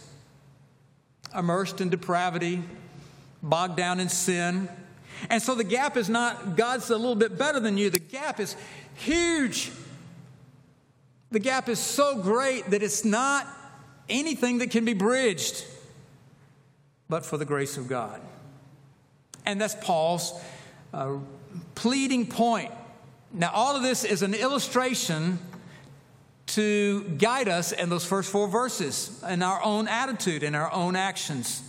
immersed 1.36 1.82
in 1.82 1.90
depravity, 1.90 2.64
bogged 3.42 3.78
down 3.78 4.00
in 4.00 4.10
sin. 4.10 4.70
And 5.30 5.42
so 5.42 5.56
the 5.56 5.64
gap 5.64 5.98
is 5.98 6.10
not 6.10 6.56
God's 6.56 6.90
a 6.90 6.98
little 6.98 7.16
bit 7.16 7.38
better 7.38 7.60
than 7.60 7.78
you, 7.78 7.90
the 7.90 8.00
gap 8.00 8.40
is 8.40 8.56
huge. 8.96 9.72
The 11.30 11.40
gap 11.40 11.68
is 11.68 11.80
so 11.80 12.22
great 12.22 12.70
that 12.70 12.82
it's 12.82 13.04
not 13.04 13.46
anything 14.08 14.60
that 14.60 14.72
can 14.72 14.86
be 14.86 14.94
bridged 14.94 15.66
but 17.10 17.26
for 17.26 17.38
the 17.38 17.46
grace 17.46 17.78
of 17.78 17.88
God. 17.88 18.22
And 19.46 19.62
that's 19.62 19.76
Paul's 19.76 20.40
uh, 20.94 21.18
pleading 21.76 22.28
point. 22.28 22.72
Now, 23.34 23.52
all 23.54 23.76
of 23.76 23.84
this 23.84 24.04
is 24.04 24.22
an 24.22 24.34
illustration 24.34 25.40
to 26.48 27.04
guide 27.18 27.48
us 27.48 27.72
in 27.72 27.90
those 27.90 28.06
first 28.06 28.32
four 28.32 28.48
verses 28.48 29.22
in 29.30 29.44
our 29.44 29.62
own 29.64 29.88
attitude, 29.88 30.44
and 30.44 30.56
our 30.56 30.72
own 30.72 30.96
actions. 30.96 31.62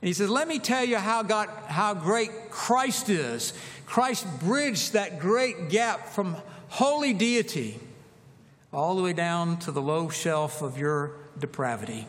And 0.00 0.08
he 0.08 0.14
says, 0.14 0.30
Let 0.30 0.48
me 0.48 0.58
tell 0.58 0.84
you 0.84 0.96
how, 0.96 1.22
God, 1.22 1.48
how 1.66 1.94
great 1.94 2.50
Christ 2.50 3.08
is. 3.08 3.52
Christ 3.86 4.26
bridged 4.40 4.94
that 4.94 5.18
great 5.18 5.68
gap 5.68 6.08
from 6.08 6.36
holy 6.68 7.12
deity 7.12 7.80
all 8.72 8.96
the 8.96 9.02
way 9.02 9.12
down 9.12 9.58
to 9.58 9.72
the 9.72 9.80
low 9.80 10.08
shelf 10.08 10.62
of 10.62 10.78
your 10.78 11.12
depravity 11.38 12.06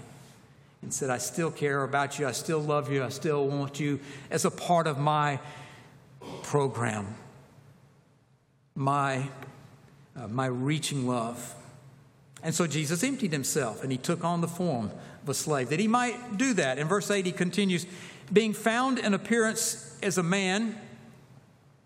and 0.82 0.94
said, 0.94 1.10
I 1.10 1.18
still 1.18 1.52
care 1.52 1.84
about 1.84 2.20
you. 2.20 2.28
I 2.28 2.32
still 2.32 2.60
love 2.60 2.92
you. 2.92 3.04
I 3.04 3.10
still 3.10 3.48
want 3.48 3.80
you 3.80 4.00
as 4.30 4.46
a 4.46 4.52
part 4.52 4.88
of 4.88 4.98
my 4.98 5.40
program, 6.44 7.16
my, 8.76 9.30
uh, 10.16 10.28
my 10.28 10.46
reaching 10.46 11.08
love. 11.08 11.56
And 12.42 12.56
so 12.56 12.68
Jesus 12.68 13.04
emptied 13.04 13.32
himself 13.32 13.84
and 13.84 13.92
he 13.92 13.98
took 13.98 14.24
on 14.24 14.42
the 14.42 14.48
form 14.48 14.92
of 15.24 15.30
a 15.30 15.34
slave 15.34 15.70
that 15.70 15.80
he 15.80 15.88
might 15.88 16.38
do 16.38 16.54
that. 16.54 16.78
In 16.78 16.88
verse 16.88 17.12
8, 17.12 17.26
he 17.26 17.32
continues, 17.32 17.86
being 18.32 18.54
found 18.54 19.00
in 19.00 19.14
appearance 19.14 19.98
as 20.02 20.18
a 20.18 20.24
man, 20.24 20.80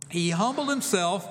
he 0.09 0.29
humbled 0.29 0.69
himself 0.69 1.27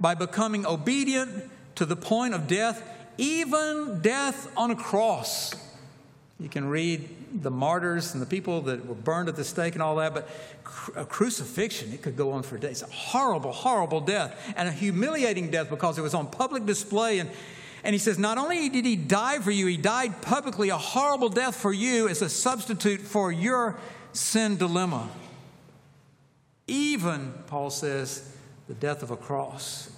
by 0.00 0.14
becoming 0.14 0.66
obedient 0.66 1.50
to 1.76 1.84
the 1.84 1.96
point 1.96 2.34
of 2.34 2.46
death, 2.46 2.82
even 3.18 4.00
death 4.02 4.50
on 4.56 4.70
a 4.70 4.76
cross. 4.76 5.54
You 6.40 6.48
can 6.48 6.68
read 6.68 7.08
the 7.32 7.50
martyrs 7.50 8.14
and 8.14 8.22
the 8.22 8.26
people 8.26 8.62
that 8.62 8.86
were 8.86 8.94
burned 8.94 9.28
at 9.28 9.36
the 9.36 9.44
stake 9.44 9.74
and 9.74 9.82
all 9.82 9.96
that, 9.96 10.14
but 10.14 10.28
a 10.96 11.04
crucifixion, 11.04 11.92
it 11.92 12.02
could 12.02 12.16
go 12.16 12.32
on 12.32 12.42
for 12.42 12.58
days. 12.58 12.82
A 12.82 12.86
horrible, 12.86 13.52
horrible 13.52 14.00
death 14.00 14.52
and 14.56 14.68
a 14.68 14.72
humiliating 14.72 15.50
death 15.50 15.70
because 15.70 15.98
it 15.98 16.02
was 16.02 16.14
on 16.14 16.28
public 16.28 16.66
display. 16.66 17.18
And, 17.18 17.30
and 17.84 17.94
he 17.94 17.98
says, 17.98 18.18
Not 18.18 18.38
only 18.38 18.68
did 18.68 18.84
he 18.84 18.96
die 18.96 19.38
for 19.38 19.50
you, 19.50 19.66
he 19.66 19.76
died 19.76 20.20
publicly, 20.22 20.68
a 20.70 20.76
horrible 20.76 21.28
death 21.28 21.56
for 21.56 21.72
you 21.72 22.08
as 22.08 22.22
a 22.22 22.28
substitute 22.28 23.00
for 23.00 23.30
your 23.30 23.78
sin 24.12 24.56
dilemma. 24.56 25.08
Even, 26.66 27.32
Paul 27.46 27.70
says, 27.70 28.34
the 28.68 28.74
death 28.74 29.02
of 29.02 29.10
a 29.10 29.16
cross 29.16 29.90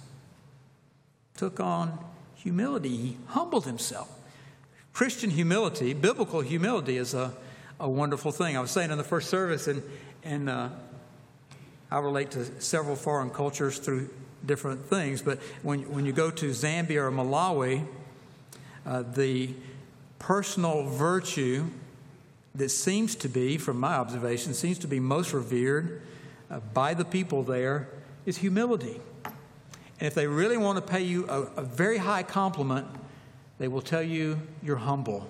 took 1.35 1.59
on 1.59 1.99
humility. 2.35 2.95
He 2.95 3.17
humbled 3.27 3.65
himself. 3.65 4.09
Christian 4.93 5.29
humility, 5.29 5.93
biblical 5.93 6.41
humility, 6.41 6.97
is 6.97 7.13
a, 7.13 7.33
a 7.79 7.89
wonderful 7.89 8.31
thing. 8.31 8.57
I 8.57 8.59
was 8.59 8.71
saying 8.71 8.91
in 8.91 8.97
the 8.97 9.03
first 9.03 9.29
service, 9.29 9.67
and, 9.67 9.81
and 10.23 10.49
uh, 10.49 10.69
I 11.89 11.99
relate 11.99 12.31
to 12.31 12.61
several 12.61 12.95
foreign 12.95 13.29
cultures 13.29 13.79
through 13.79 14.09
different 14.45 14.85
things, 14.85 15.21
but 15.21 15.39
when, 15.61 15.81
when 15.91 16.05
you 16.05 16.11
go 16.11 16.29
to 16.31 16.49
Zambia 16.49 17.03
or 17.03 17.11
Malawi, 17.11 17.85
uh, 18.85 19.03
the 19.03 19.53
personal 20.19 20.83
virtue 20.83 21.67
that 22.55 22.69
seems 22.69 23.15
to 23.15 23.29
be, 23.29 23.57
from 23.57 23.79
my 23.79 23.93
observation, 23.93 24.53
seems 24.53 24.79
to 24.79 24.87
be 24.87 24.99
most 24.99 25.33
revered 25.33 26.01
uh, 26.49 26.59
by 26.73 26.93
the 26.93 27.05
people 27.05 27.43
there 27.43 27.87
is 28.25 28.37
humility. 28.37 28.99
And 29.23 30.07
if 30.07 30.15
they 30.15 30.27
really 30.27 30.57
want 30.57 30.85
to 30.85 30.91
pay 30.91 31.01
you 31.01 31.27
a, 31.29 31.41
a 31.57 31.61
very 31.61 31.97
high 31.97 32.23
compliment, 32.23 32.87
they 33.61 33.67
will 33.67 33.81
tell 33.81 34.01
you 34.01 34.39
you're 34.63 34.75
humble. 34.75 35.29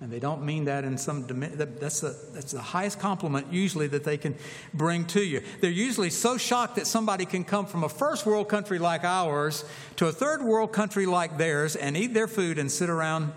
And 0.00 0.10
they 0.10 0.20
don't 0.20 0.42
mean 0.42 0.64
that 0.64 0.84
in 0.84 0.96
some 0.96 1.26
that's 1.26 2.00
the, 2.00 2.16
that's 2.32 2.52
the 2.52 2.62
highest 2.62 2.98
compliment 2.98 3.52
usually 3.52 3.88
that 3.88 4.04
they 4.04 4.16
can 4.16 4.36
bring 4.72 5.04
to 5.06 5.20
you. 5.20 5.42
They're 5.60 5.70
usually 5.70 6.08
so 6.08 6.38
shocked 6.38 6.76
that 6.76 6.86
somebody 6.86 7.26
can 7.26 7.44
come 7.44 7.66
from 7.66 7.84
a 7.84 7.88
first 7.88 8.24
world 8.24 8.48
country 8.48 8.78
like 8.78 9.04
ours 9.04 9.66
to 9.96 10.06
a 10.06 10.12
third 10.12 10.42
world 10.42 10.72
country 10.72 11.04
like 11.04 11.36
theirs 11.36 11.76
and 11.76 11.94
eat 11.94 12.14
their 12.14 12.28
food 12.28 12.58
and 12.58 12.72
sit 12.72 12.88
around 12.88 13.32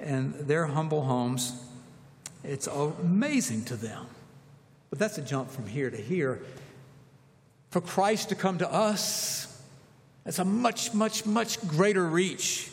in 0.00 0.34
their 0.46 0.66
humble 0.66 1.02
homes. 1.02 1.52
It's 2.42 2.66
amazing 2.66 3.66
to 3.66 3.76
them. 3.76 4.06
But 4.90 4.98
that's 4.98 5.18
a 5.18 5.22
jump 5.22 5.50
from 5.50 5.68
here 5.68 5.90
to 5.90 5.96
here. 5.96 6.40
For 7.70 7.80
Christ 7.80 8.30
to 8.30 8.34
come 8.34 8.58
to 8.58 8.72
us, 8.72 9.62
that's 10.24 10.40
a 10.40 10.44
much, 10.44 10.92
much, 10.92 11.24
much 11.24 11.60
greater 11.68 12.04
reach. 12.04 12.70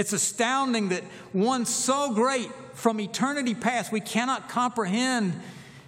It's 0.00 0.14
astounding 0.14 0.88
that 0.88 1.04
one 1.34 1.66
so 1.66 2.14
great 2.14 2.50
from 2.72 2.98
eternity 3.00 3.54
past, 3.54 3.92
we 3.92 4.00
cannot 4.00 4.48
comprehend 4.48 5.38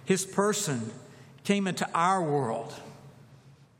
his 0.05 0.23
person, 0.23 0.91
came 1.43 1.65
into 1.65 1.89
our 1.95 2.21
world, 2.21 2.71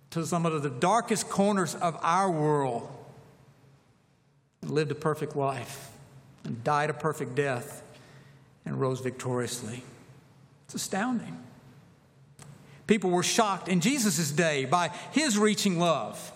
to 0.10 0.26
some 0.26 0.48
of 0.48 0.64
the 0.64 0.72
darkest 0.72 1.30
corners 1.30 1.76
of 1.76 2.00
our 2.02 2.32
world, 2.32 2.90
and 4.64 4.72
lived 4.72 4.90
a 4.90 4.96
perfect 4.96 5.36
life, 5.36 5.92
and 6.46 6.64
died 6.64 6.90
a 6.90 6.96
perfect 6.96 7.36
death, 7.36 7.84
and 8.66 8.82
rose 8.82 9.02
victoriously. 9.02 9.84
It's 10.66 10.74
astounding. 10.74 11.38
People 12.88 13.12
were 13.12 13.22
shocked 13.22 13.68
in 13.68 13.82
Jesus' 13.82 14.32
day 14.32 14.66
by 14.66 14.90
his 15.12 15.38
reaching 15.38 15.78
love. 15.78 16.32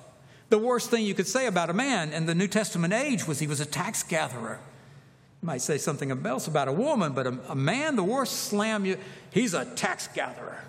The 0.50 0.58
worst 0.58 0.90
thing 0.90 1.06
you 1.06 1.14
could 1.14 1.28
say 1.28 1.48
about 1.48 1.70
a 1.70 1.74
man 1.74 2.14
in 2.14 2.26
the 2.26 2.36
New 2.36 2.48
Testament 2.48 2.94
age 2.94 3.28
was 3.28 3.40
he 3.40 3.48
was 3.48 3.60
a 3.60 3.66
tax 3.66 4.04
gatherer. 4.04 4.60
You 5.42 5.46
might 5.46 5.62
say 5.62 5.78
something 5.78 6.10
else 6.26 6.48
about 6.48 6.68
a 6.68 6.72
woman, 6.72 7.14
but 7.14 7.28
a, 7.28 7.38
a 7.50 7.56
man, 7.56 7.96
the 7.96 8.04
worst 8.04 8.34
slam 8.46 8.86
you, 8.86 8.98
he's 9.32 9.54
a 9.54 9.66
tax 9.66 10.08
gatherer. 10.08 10.64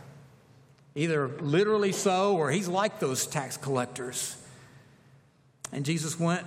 Either 0.94 1.28
literally 1.28 1.92
so, 1.92 2.36
or 2.36 2.50
he's 2.50 2.66
like 2.66 2.98
those 2.98 3.26
tax 3.26 3.56
collectors. 3.56 4.36
And 5.72 5.84
Jesus 5.84 6.18
went 6.18 6.44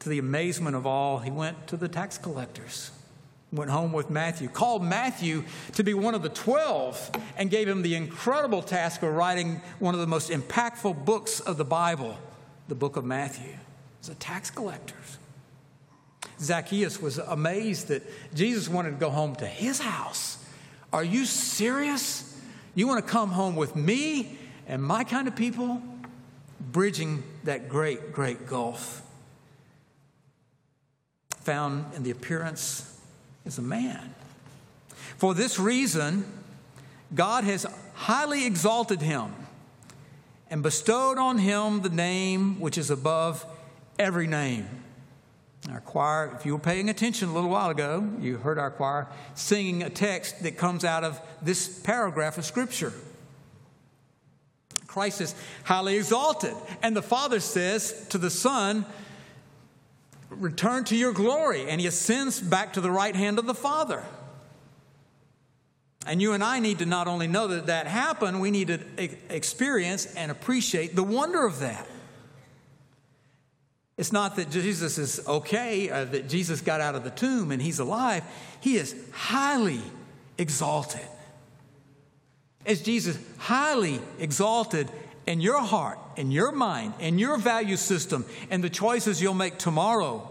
to 0.00 0.08
the 0.08 0.18
amazement 0.18 0.76
of 0.76 0.86
all, 0.86 1.18
he 1.18 1.30
went 1.30 1.66
to 1.68 1.76
the 1.76 1.88
tax 1.88 2.18
collectors 2.18 2.92
went 3.52 3.70
home 3.70 3.92
with 3.92 4.10
Matthew, 4.10 4.48
called 4.48 4.82
Matthew 4.82 5.44
to 5.72 5.82
be 5.82 5.92
one 5.92 6.14
of 6.14 6.22
the 6.22 6.28
12, 6.28 7.10
and 7.36 7.50
gave 7.50 7.66
him 7.66 7.82
the 7.82 7.96
incredible 7.96 8.62
task 8.62 9.02
of 9.02 9.12
writing 9.12 9.60
one 9.80 9.94
of 9.94 10.00
the 10.00 10.06
most 10.06 10.30
impactful 10.30 11.04
books 11.04 11.40
of 11.40 11.56
the 11.56 11.64
Bible 11.64 12.16
the 12.70 12.74
book 12.76 12.96
of 12.96 13.04
Matthew. 13.04 13.52
It's 13.98 14.08
a 14.08 14.14
tax 14.14 14.48
collectors. 14.48 15.18
Zacchaeus 16.40 17.02
was 17.02 17.18
amazed 17.18 17.88
that 17.88 18.02
Jesus 18.32 18.68
wanted 18.68 18.92
to 18.92 18.96
go 18.96 19.10
home 19.10 19.34
to 19.36 19.46
his 19.46 19.80
house. 19.80 20.42
Are 20.92 21.02
you 21.02 21.26
serious? 21.26 22.40
You 22.76 22.86
want 22.86 23.04
to 23.04 23.10
come 23.10 23.30
home 23.30 23.56
with 23.56 23.74
me 23.74 24.38
and 24.68 24.80
my 24.82 25.02
kind 25.02 25.26
of 25.26 25.34
people? 25.34 25.82
Bridging 26.60 27.24
that 27.42 27.68
great, 27.68 28.12
great 28.12 28.46
gulf. 28.46 29.02
Found 31.40 31.92
in 31.96 32.04
the 32.04 32.12
appearance 32.12 33.00
as 33.44 33.58
a 33.58 33.62
man. 33.62 34.14
For 35.18 35.34
this 35.34 35.58
reason, 35.58 36.24
God 37.14 37.42
has 37.42 37.66
highly 37.94 38.46
exalted 38.46 39.02
him 39.02 39.34
and 40.50 40.62
bestowed 40.62 41.16
on 41.16 41.38
him 41.38 41.82
the 41.82 41.88
name 41.88 42.60
which 42.60 42.76
is 42.76 42.90
above 42.90 43.46
every 43.98 44.26
name. 44.26 44.68
Our 45.70 45.80
choir, 45.80 46.34
if 46.38 46.46
you 46.46 46.54
were 46.54 46.58
paying 46.58 46.88
attention 46.88 47.28
a 47.28 47.34
little 47.34 47.50
while 47.50 47.70
ago, 47.70 48.08
you 48.18 48.38
heard 48.38 48.58
our 48.58 48.70
choir 48.70 49.06
singing 49.34 49.82
a 49.82 49.90
text 49.90 50.42
that 50.42 50.56
comes 50.56 50.84
out 50.84 51.04
of 51.04 51.20
this 51.42 51.68
paragraph 51.80 52.38
of 52.38 52.44
Scripture. 52.44 52.92
Christ 54.86 55.20
is 55.20 55.34
highly 55.64 55.96
exalted. 55.96 56.54
And 56.82 56.96
the 56.96 57.02
Father 57.02 57.38
says 57.40 58.06
to 58.08 58.18
the 58.18 58.30
Son, 58.30 58.84
Return 60.30 60.84
to 60.84 60.96
your 60.96 61.12
glory. 61.12 61.68
And 61.68 61.80
he 61.80 61.86
ascends 61.86 62.40
back 62.40 62.72
to 62.72 62.80
the 62.80 62.90
right 62.90 63.14
hand 63.14 63.38
of 63.38 63.46
the 63.46 63.54
Father. 63.54 64.02
And 66.06 66.22
you 66.22 66.32
and 66.32 66.42
I 66.42 66.60
need 66.60 66.78
to 66.78 66.86
not 66.86 67.08
only 67.08 67.28
know 67.28 67.48
that 67.48 67.66
that 67.66 67.86
happened, 67.86 68.40
we 68.40 68.50
need 68.50 68.68
to 68.68 68.80
experience 69.28 70.06
and 70.14 70.30
appreciate 70.30 70.96
the 70.96 71.02
wonder 71.02 71.44
of 71.44 71.60
that. 71.60 71.86
It's 73.98 74.12
not 74.12 74.36
that 74.36 74.50
Jesus 74.50 74.96
is 74.96 75.20
okay, 75.28 75.90
uh, 75.90 76.06
that 76.06 76.26
Jesus 76.26 76.62
got 76.62 76.80
out 76.80 76.94
of 76.94 77.04
the 77.04 77.10
tomb 77.10 77.50
and 77.50 77.60
he's 77.60 77.80
alive. 77.80 78.24
He 78.60 78.76
is 78.76 78.96
highly 79.12 79.82
exalted. 80.38 81.06
As 82.64 82.80
Jesus 82.80 83.18
highly 83.36 84.00
exalted 84.18 84.90
in 85.26 85.42
your 85.42 85.60
heart, 85.60 85.98
in 86.16 86.30
your 86.30 86.50
mind, 86.50 86.94
in 86.98 87.18
your 87.18 87.36
value 87.36 87.76
system, 87.76 88.24
and 88.50 88.64
the 88.64 88.70
choices 88.70 89.20
you'll 89.20 89.34
make 89.34 89.58
tomorrow, 89.58 90.30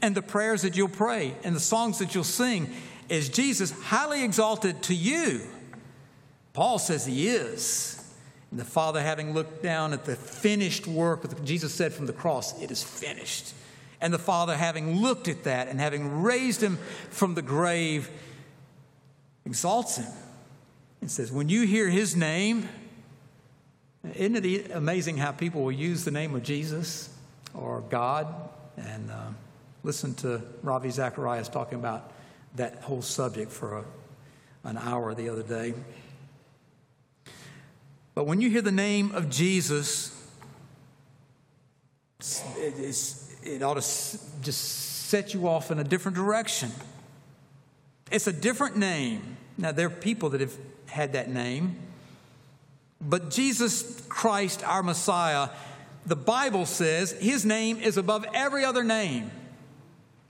and 0.00 0.14
the 0.14 0.22
prayers 0.22 0.62
that 0.62 0.76
you'll 0.76 0.88
pray, 0.88 1.34
and 1.42 1.56
the 1.56 1.60
songs 1.60 1.98
that 1.98 2.14
you'll 2.14 2.24
sing, 2.24 2.72
is 3.08 3.28
Jesus 3.28 3.70
highly 3.70 4.24
exalted 4.24 4.82
to 4.84 4.94
you? 4.94 5.42
Paul 6.52 6.78
says 6.78 7.04
he 7.04 7.28
is. 7.28 8.00
And 8.50 8.60
the 8.60 8.64
Father, 8.64 9.02
having 9.02 9.34
looked 9.34 9.62
down 9.62 9.92
at 9.92 10.04
the 10.04 10.14
finished 10.14 10.86
work, 10.86 11.44
Jesus 11.44 11.74
said 11.74 11.92
from 11.92 12.06
the 12.06 12.12
cross, 12.12 12.60
It 12.62 12.70
is 12.70 12.82
finished. 12.82 13.52
And 14.00 14.14
the 14.14 14.18
Father, 14.18 14.56
having 14.56 15.00
looked 15.00 15.28
at 15.28 15.44
that 15.44 15.68
and 15.68 15.80
having 15.80 16.22
raised 16.22 16.62
him 16.62 16.78
from 17.10 17.34
the 17.34 17.42
grave, 17.42 18.08
exalts 19.44 19.96
him 19.96 20.12
and 21.00 21.10
says, 21.10 21.32
When 21.32 21.48
you 21.48 21.66
hear 21.66 21.88
his 21.88 22.14
name, 22.14 22.68
isn't 24.14 24.44
it 24.44 24.70
amazing 24.70 25.16
how 25.16 25.32
people 25.32 25.64
will 25.64 25.72
use 25.72 26.04
the 26.04 26.10
name 26.10 26.34
of 26.34 26.42
Jesus 26.42 27.08
or 27.54 27.82
God? 27.90 28.32
And 28.76 29.10
uh, 29.10 29.30
listen 29.82 30.14
to 30.16 30.40
Ravi 30.62 30.90
Zacharias 30.90 31.48
talking 31.48 31.78
about 31.78 32.12
that 32.54 32.82
whole 32.82 33.02
subject 33.02 33.50
for 33.50 33.78
a, 33.78 33.84
an 34.68 34.78
hour 34.78 35.14
the 35.14 35.28
other 35.28 35.42
day. 35.42 35.74
But 38.14 38.26
when 38.26 38.40
you 38.40 38.48
hear 38.48 38.62
the 38.62 38.72
name 38.72 39.12
of 39.12 39.28
Jesus, 39.28 40.10
it, 42.56 42.96
it 43.42 43.62
ought 43.62 43.74
to 43.74 44.18
just 44.42 45.08
set 45.08 45.34
you 45.34 45.48
off 45.48 45.70
in 45.70 45.78
a 45.78 45.84
different 45.84 46.16
direction. 46.16 46.70
It's 48.10 48.26
a 48.26 48.32
different 48.32 48.76
name. 48.76 49.36
Now, 49.58 49.72
there 49.72 49.86
are 49.86 49.90
people 49.90 50.30
that 50.30 50.40
have 50.40 50.56
had 50.86 51.14
that 51.14 51.28
name. 51.28 51.76
But 53.00 53.30
Jesus 53.30 54.04
Christ, 54.08 54.66
our 54.66 54.82
Messiah, 54.82 55.48
the 56.06 56.16
Bible 56.16 56.66
says 56.66 57.12
his 57.12 57.44
name 57.44 57.78
is 57.78 57.96
above 57.96 58.24
every 58.32 58.64
other 58.64 58.84
name. 58.84 59.30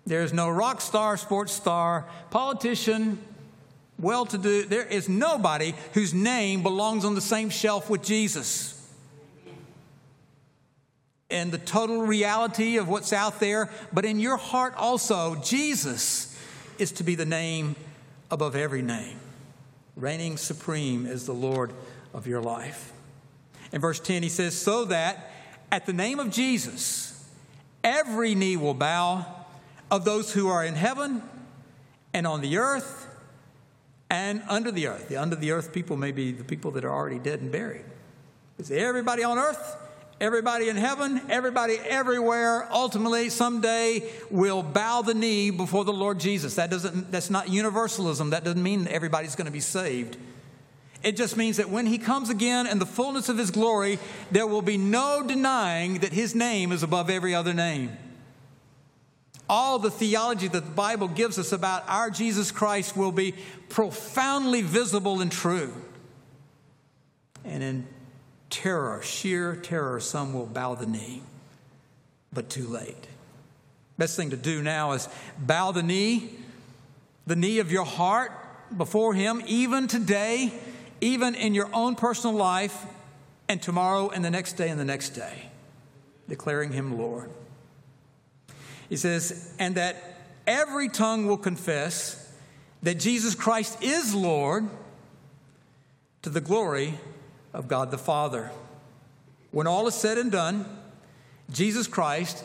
There 0.06 0.22
is 0.22 0.32
no 0.32 0.50
rock 0.50 0.80
star, 0.80 1.16
sports 1.16 1.52
star, 1.52 2.06
politician, 2.30 3.18
well 3.98 4.26
to 4.26 4.38
do. 4.38 4.64
There 4.64 4.84
is 4.84 5.08
nobody 5.08 5.74
whose 5.94 6.12
name 6.12 6.62
belongs 6.62 7.04
on 7.04 7.14
the 7.14 7.20
same 7.20 7.48
shelf 7.50 7.88
with 7.88 8.02
Jesus. 8.02 8.70
And 11.30 11.50
the 11.50 11.58
total 11.58 12.02
reality 12.02 12.76
of 12.76 12.88
what's 12.88 13.12
out 13.12 13.40
there, 13.40 13.70
but 13.92 14.04
in 14.04 14.20
your 14.20 14.36
heart 14.36 14.74
also, 14.76 15.36
Jesus 15.36 16.38
is 16.78 16.92
to 16.92 17.02
be 17.02 17.14
the 17.14 17.24
name 17.24 17.76
above 18.30 18.54
every 18.54 18.82
name, 18.82 19.18
reigning 19.96 20.36
supreme 20.36 21.06
as 21.06 21.24
the 21.24 21.32
Lord 21.32 21.72
of 22.12 22.26
your 22.26 22.42
life. 22.42 22.92
In 23.72 23.80
verse 23.80 24.00
10, 24.00 24.22
he 24.22 24.28
says, 24.28 24.56
So 24.56 24.84
that 24.86 25.30
at 25.72 25.86
the 25.86 25.92
name 25.92 26.20
of 26.20 26.30
Jesus, 26.30 27.26
every 27.82 28.34
knee 28.34 28.56
will 28.56 28.74
bow 28.74 29.26
of 29.94 30.04
those 30.04 30.32
who 30.32 30.48
are 30.48 30.64
in 30.64 30.74
heaven 30.74 31.22
and 32.12 32.26
on 32.26 32.40
the 32.40 32.56
earth 32.58 33.06
and 34.10 34.42
under 34.48 34.72
the 34.72 34.88
earth. 34.88 35.08
The 35.08 35.16
under 35.16 35.36
the 35.36 35.52
earth 35.52 35.72
people 35.72 35.96
may 35.96 36.10
be 36.10 36.32
the 36.32 36.42
people 36.42 36.72
that 36.72 36.84
are 36.84 36.92
already 36.92 37.20
dead 37.20 37.40
and 37.40 37.52
buried. 37.52 37.84
It's 38.58 38.72
everybody 38.72 39.22
on 39.22 39.38
earth, 39.38 39.76
everybody 40.20 40.68
in 40.68 40.74
heaven, 40.74 41.20
everybody 41.28 41.74
everywhere, 41.74 42.68
ultimately 42.72 43.28
someday 43.30 44.10
will 44.30 44.64
bow 44.64 45.02
the 45.02 45.14
knee 45.14 45.50
before 45.50 45.84
the 45.84 45.92
Lord 45.92 46.18
Jesus. 46.18 46.56
That 46.56 46.70
doesn't 46.70 47.12
that's 47.12 47.30
not 47.30 47.48
universalism. 47.48 48.30
That 48.30 48.42
doesn't 48.42 48.62
mean 48.62 48.88
everybody's 48.88 49.36
going 49.36 49.46
to 49.46 49.52
be 49.52 49.60
saved. 49.60 50.16
It 51.04 51.16
just 51.16 51.36
means 51.36 51.58
that 51.58 51.70
when 51.70 51.86
he 51.86 51.98
comes 51.98 52.30
again 52.30 52.66
in 52.66 52.80
the 52.80 52.86
fullness 52.86 53.28
of 53.28 53.38
his 53.38 53.52
glory, 53.52 54.00
there 54.32 54.46
will 54.46 54.62
be 54.62 54.76
no 54.76 55.22
denying 55.24 55.98
that 55.98 56.12
his 56.12 56.34
name 56.34 56.72
is 56.72 56.82
above 56.82 57.10
every 57.10 57.32
other 57.32 57.54
name. 57.54 57.96
All 59.48 59.78
the 59.78 59.90
theology 59.90 60.48
that 60.48 60.64
the 60.64 60.70
Bible 60.70 61.08
gives 61.08 61.38
us 61.38 61.52
about 61.52 61.84
our 61.88 62.10
Jesus 62.10 62.50
Christ 62.50 62.96
will 62.96 63.12
be 63.12 63.34
profoundly 63.68 64.62
visible 64.62 65.20
and 65.20 65.30
true. 65.30 65.72
And 67.44 67.62
in 67.62 67.86
terror, 68.48 69.02
sheer 69.02 69.54
terror, 69.56 70.00
some 70.00 70.32
will 70.32 70.46
bow 70.46 70.74
the 70.74 70.86
knee, 70.86 71.22
but 72.32 72.48
too 72.48 72.66
late. 72.66 73.06
Best 73.98 74.16
thing 74.16 74.30
to 74.30 74.36
do 74.36 74.62
now 74.62 74.92
is 74.92 75.08
bow 75.38 75.72
the 75.72 75.82
knee, 75.82 76.30
the 77.26 77.36
knee 77.36 77.58
of 77.58 77.70
your 77.70 77.84
heart 77.84 78.32
before 78.76 79.12
Him, 79.14 79.42
even 79.46 79.86
today 79.88 80.52
even 81.04 81.34
in 81.34 81.54
your 81.54 81.68
own 81.74 81.94
personal 81.96 82.34
life, 82.34 82.86
and 83.46 83.60
tomorrow, 83.60 84.08
and 84.08 84.24
the 84.24 84.30
next 84.30 84.54
day, 84.54 84.70
and 84.70 84.80
the 84.80 84.86
next 84.86 85.10
day, 85.10 85.50
declaring 86.28 86.72
Him 86.72 86.98
Lord. 86.98 87.30
He 88.88 88.96
says, 88.96 89.54
and 89.58 89.74
that 89.76 89.96
every 90.46 90.88
tongue 90.88 91.26
will 91.26 91.38
confess 91.38 92.32
that 92.82 92.98
Jesus 92.98 93.34
Christ 93.34 93.82
is 93.82 94.14
Lord 94.14 94.68
to 96.22 96.30
the 96.30 96.40
glory 96.40 96.94
of 97.52 97.68
God 97.68 97.90
the 97.90 97.98
Father. 97.98 98.50
When 99.50 99.66
all 99.66 99.86
is 99.86 99.94
said 99.94 100.18
and 100.18 100.32
done, 100.32 100.66
Jesus 101.50 101.86
Christ 101.86 102.44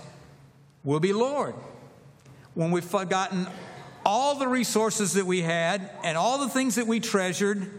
will 0.84 1.00
be 1.00 1.14
Lord. 1.14 1.56
When 2.54 2.72
we've 2.72 2.84
forgotten 2.84 3.48
all 4.06 4.36
the 4.36 4.48
resources 4.48 5.14
that 5.14 5.26
we 5.26 5.42
had 5.42 5.90
and 6.04 6.18
all 6.18 6.38
the 6.38 6.50
things 6.50 6.76
that 6.76 6.88
we 6.88 7.00
treasured, 7.00 7.70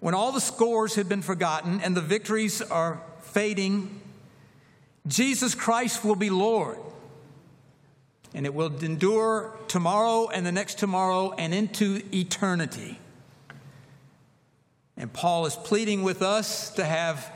when 0.00 0.14
all 0.14 0.32
the 0.32 0.40
scores 0.40 0.96
have 0.96 1.08
been 1.08 1.22
forgotten 1.22 1.80
and 1.80 1.96
the 1.96 2.00
victories 2.00 2.60
are 2.60 3.00
fading, 3.22 4.01
Jesus 5.06 5.54
Christ 5.54 6.04
will 6.04 6.16
be 6.16 6.30
Lord. 6.30 6.78
And 8.34 8.46
it 8.46 8.54
will 8.54 8.74
endure 8.82 9.54
tomorrow 9.68 10.28
and 10.28 10.46
the 10.46 10.52
next 10.52 10.78
tomorrow 10.78 11.34
and 11.36 11.52
into 11.52 12.02
eternity. 12.12 12.98
And 14.96 15.12
Paul 15.12 15.46
is 15.46 15.56
pleading 15.56 16.02
with 16.02 16.22
us 16.22 16.70
to 16.74 16.84
have 16.84 17.30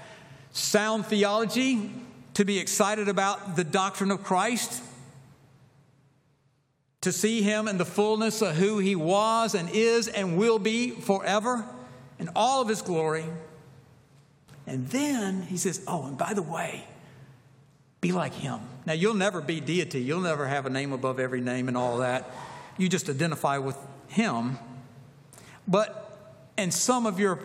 sound 0.52 1.06
theology, 1.06 1.90
to 2.34 2.44
be 2.44 2.58
excited 2.58 3.08
about 3.08 3.56
the 3.56 3.64
doctrine 3.64 4.10
of 4.10 4.22
Christ, 4.22 4.82
to 7.02 7.12
see 7.12 7.42
him 7.42 7.68
in 7.68 7.78
the 7.78 7.84
fullness 7.84 8.42
of 8.42 8.56
who 8.56 8.78
he 8.78 8.96
was 8.96 9.54
and 9.54 9.68
is 9.70 10.08
and 10.08 10.36
will 10.36 10.58
be 10.58 10.90
forever 10.90 11.64
in 12.18 12.30
all 12.34 12.62
of 12.62 12.68
his 12.68 12.82
glory. 12.82 13.24
And 14.66 14.88
then 14.88 15.42
he 15.42 15.56
says, 15.56 15.84
Oh, 15.86 16.06
and 16.06 16.18
by 16.18 16.34
the 16.34 16.42
way, 16.42 16.84
be 18.00 18.12
like 18.12 18.34
him. 18.34 18.60
Now, 18.84 18.92
you'll 18.92 19.14
never 19.14 19.40
be 19.40 19.60
deity. 19.60 20.00
You'll 20.00 20.20
never 20.20 20.46
have 20.46 20.66
a 20.66 20.70
name 20.70 20.92
above 20.92 21.18
every 21.18 21.40
name 21.40 21.68
and 21.68 21.76
all 21.76 21.98
that. 21.98 22.30
You 22.78 22.88
just 22.88 23.08
identify 23.08 23.58
with 23.58 23.76
him. 24.08 24.58
But 25.66 26.02
in 26.56 26.70
some 26.70 27.06
of 27.06 27.18
your 27.18 27.40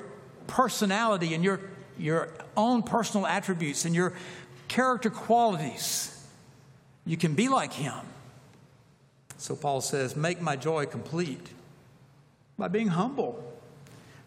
personality 0.47 1.33
and 1.33 1.43
your, 1.43 1.59
your 1.97 2.29
own 2.55 2.83
personal 2.83 3.25
attributes 3.25 3.85
and 3.85 3.95
your 3.95 4.13
character 4.67 5.09
qualities, 5.09 6.25
you 7.05 7.17
can 7.17 7.33
be 7.33 7.47
like 7.47 7.73
him. 7.73 7.99
So 9.37 9.55
Paul 9.55 9.81
says, 9.81 10.15
Make 10.15 10.41
my 10.41 10.55
joy 10.55 10.85
complete 10.85 11.49
by 12.57 12.67
being 12.67 12.89
humble 12.89 13.51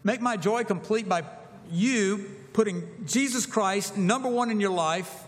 Make 0.05 0.21
my 0.21 0.37
joy 0.37 0.63
complete 0.63 1.09
by 1.09 1.23
you 1.71 2.29
putting 2.53 2.83
Jesus 3.07 3.47
Christ 3.47 3.97
number 3.97 4.29
one 4.29 4.51
in 4.51 4.61
your 4.61 4.69
life. 4.69 5.24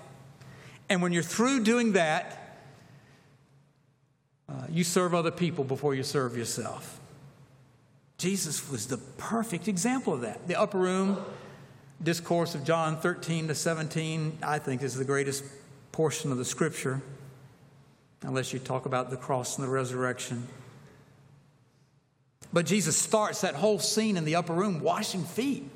And 0.90 1.02
when 1.02 1.12
you're 1.12 1.24
through 1.24 1.64
doing 1.64 1.94
that, 1.94 2.60
uh, 4.50 4.54
you 4.70 4.84
serve 4.84 5.14
other 5.14 5.32
people 5.32 5.64
before 5.64 5.94
you 5.94 6.04
serve 6.04 6.38
yourself. 6.38 7.00
Jesus 8.18 8.70
was 8.70 8.88
the 8.88 8.98
perfect 8.98 9.68
example 9.68 10.14
of 10.14 10.22
that. 10.22 10.48
The 10.48 10.60
upper 10.60 10.78
room 10.78 11.18
discourse 12.02 12.56
of 12.56 12.64
John 12.64 12.98
13 12.98 13.50
to 13.50 13.56
17, 13.56 14.40
I 14.42 14.60
think, 14.60 14.82
is 14.82 14.96
the 14.96 15.06
greatest 15.06 15.44
portion 15.92 16.32
of 16.32 16.38
the 16.38 16.46
scripture, 16.46 17.02
unless 18.22 18.54
you 18.54 18.60
talk 18.60 18.86
about 18.86 19.10
the 19.10 19.18
cross 19.18 19.58
and 19.58 19.68
the 19.68 19.72
resurrection. 19.72 20.48
But 22.54 22.66
Jesus 22.66 22.96
starts 22.96 23.42
that 23.42 23.56
whole 23.56 23.80
scene 23.80 24.18
in 24.18 24.26
the 24.26 24.36
upper 24.36 24.54
room 24.54 24.80
washing 24.80 25.24
feet. 25.24 25.70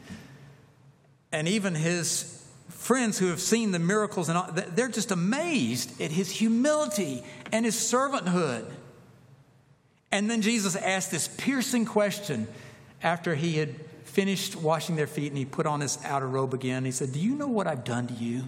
And 1.32 1.48
even 1.48 1.76
his 1.76 2.41
friends 2.82 3.20
who 3.20 3.28
have 3.28 3.40
seen 3.40 3.72
the 3.72 3.80
miracles 3.80 4.28
and 4.28 4.36
all, 4.36 4.50
they're 4.52 4.88
just 4.88 5.12
amazed 5.12 6.02
at 6.02 6.10
his 6.10 6.32
humility 6.32 7.24
and 7.52 7.64
his 7.64 7.76
servanthood. 7.76 8.66
And 10.12 10.30
then 10.30 10.42
Jesus 10.42 10.76
asked 10.76 11.12
this 11.12 11.28
piercing 11.28 11.86
question 11.86 12.48
after 13.04 13.36
he 13.36 13.58
had 13.58 13.76
finished 14.04 14.56
washing 14.56 14.96
their 14.96 15.06
feet 15.06 15.28
and 15.28 15.38
he 15.38 15.46
put 15.46 15.68
on 15.68 15.80
his 15.80 16.04
outer 16.04 16.28
robe 16.28 16.56
again. 16.56 16.84
He 16.84 16.92
said, 16.92 17.14
Do 17.14 17.20
you 17.20 17.36
know 17.36 17.48
what 17.48 17.68
I've 17.68 17.84
done 17.84 18.08
to 18.08 18.16
you? 18.16 18.46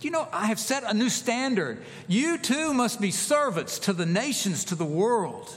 You 0.00 0.10
know, 0.10 0.26
I 0.32 0.46
have 0.46 0.58
set 0.58 0.82
a 0.82 0.92
new 0.92 1.08
standard. 1.08 1.80
You 2.08 2.36
too 2.36 2.74
must 2.74 3.00
be 3.00 3.12
servants 3.12 3.78
to 3.80 3.92
the 3.92 4.06
nations, 4.06 4.64
to 4.66 4.74
the 4.74 4.84
world. 4.84 5.56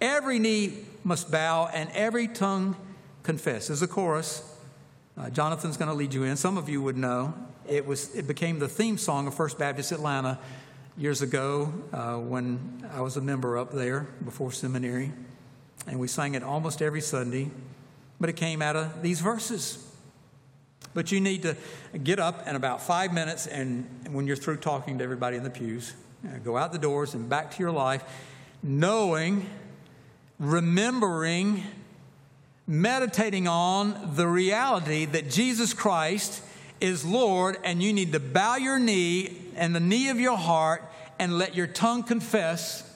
Every 0.00 0.38
knee 0.38 0.78
must 1.04 1.30
bow 1.30 1.68
and 1.74 1.90
every 1.92 2.26
tongue 2.26 2.74
confess. 3.22 3.66
There's 3.66 3.82
a 3.82 3.86
chorus. 3.86 4.50
Uh, 5.16 5.30
Jonathan's 5.30 5.76
going 5.76 5.88
to 5.88 5.94
lead 5.94 6.12
you 6.12 6.24
in. 6.24 6.36
Some 6.36 6.58
of 6.58 6.68
you 6.68 6.82
would 6.82 6.96
know. 6.96 7.34
It, 7.68 7.86
was, 7.86 8.14
it 8.16 8.26
became 8.26 8.58
the 8.58 8.68
theme 8.68 8.98
song 8.98 9.26
of 9.26 9.34
First 9.34 9.58
Baptist 9.58 9.92
Atlanta 9.92 10.38
years 10.96 11.22
ago 11.22 11.72
uh, 11.92 12.16
when 12.16 12.84
I 12.92 13.00
was 13.00 13.16
a 13.16 13.20
member 13.20 13.56
up 13.56 13.72
there 13.72 14.08
before 14.24 14.50
seminary. 14.50 15.12
And 15.86 16.00
we 16.00 16.08
sang 16.08 16.34
it 16.34 16.42
almost 16.42 16.82
every 16.82 17.00
Sunday. 17.00 17.50
But 18.18 18.28
it 18.28 18.34
came 18.34 18.60
out 18.60 18.74
of 18.74 19.02
these 19.02 19.20
verses. 19.20 19.78
But 20.94 21.12
you 21.12 21.20
need 21.20 21.42
to 21.42 21.56
get 22.02 22.18
up 22.18 22.46
in 22.46 22.56
about 22.56 22.82
five 22.82 23.12
minutes, 23.12 23.46
and 23.46 23.86
when 24.10 24.26
you're 24.26 24.36
through 24.36 24.58
talking 24.58 24.98
to 24.98 25.04
everybody 25.04 25.36
in 25.36 25.42
the 25.42 25.50
pews, 25.50 25.92
uh, 26.24 26.38
go 26.38 26.56
out 26.56 26.72
the 26.72 26.78
doors 26.78 27.14
and 27.14 27.28
back 27.28 27.50
to 27.52 27.58
your 27.58 27.72
life, 27.72 28.04
knowing, 28.62 29.48
remembering, 30.38 31.64
meditating 32.66 33.46
on 33.46 34.14
the 34.14 34.26
reality 34.26 35.04
that 35.04 35.30
Jesus 35.30 35.74
Christ 35.74 36.42
is 36.80 37.04
Lord, 37.04 37.58
and 37.64 37.82
you 37.82 37.92
need 37.92 38.12
to 38.12 38.20
bow 38.20 38.56
your 38.56 38.78
knee 38.78 39.36
and 39.56 39.74
the 39.74 39.80
knee 39.80 40.08
of 40.08 40.18
your 40.18 40.36
heart 40.36 40.82
and 41.18 41.38
let 41.38 41.54
your 41.54 41.66
tongue 41.66 42.02
confess 42.02 42.90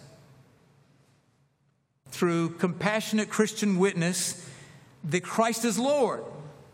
through 2.10 2.50
compassionate 2.50 3.28
Christian 3.28 3.78
witness 3.78 4.48
that 5.04 5.22
Christ 5.22 5.64
is 5.64 5.78
Lord 5.78 6.24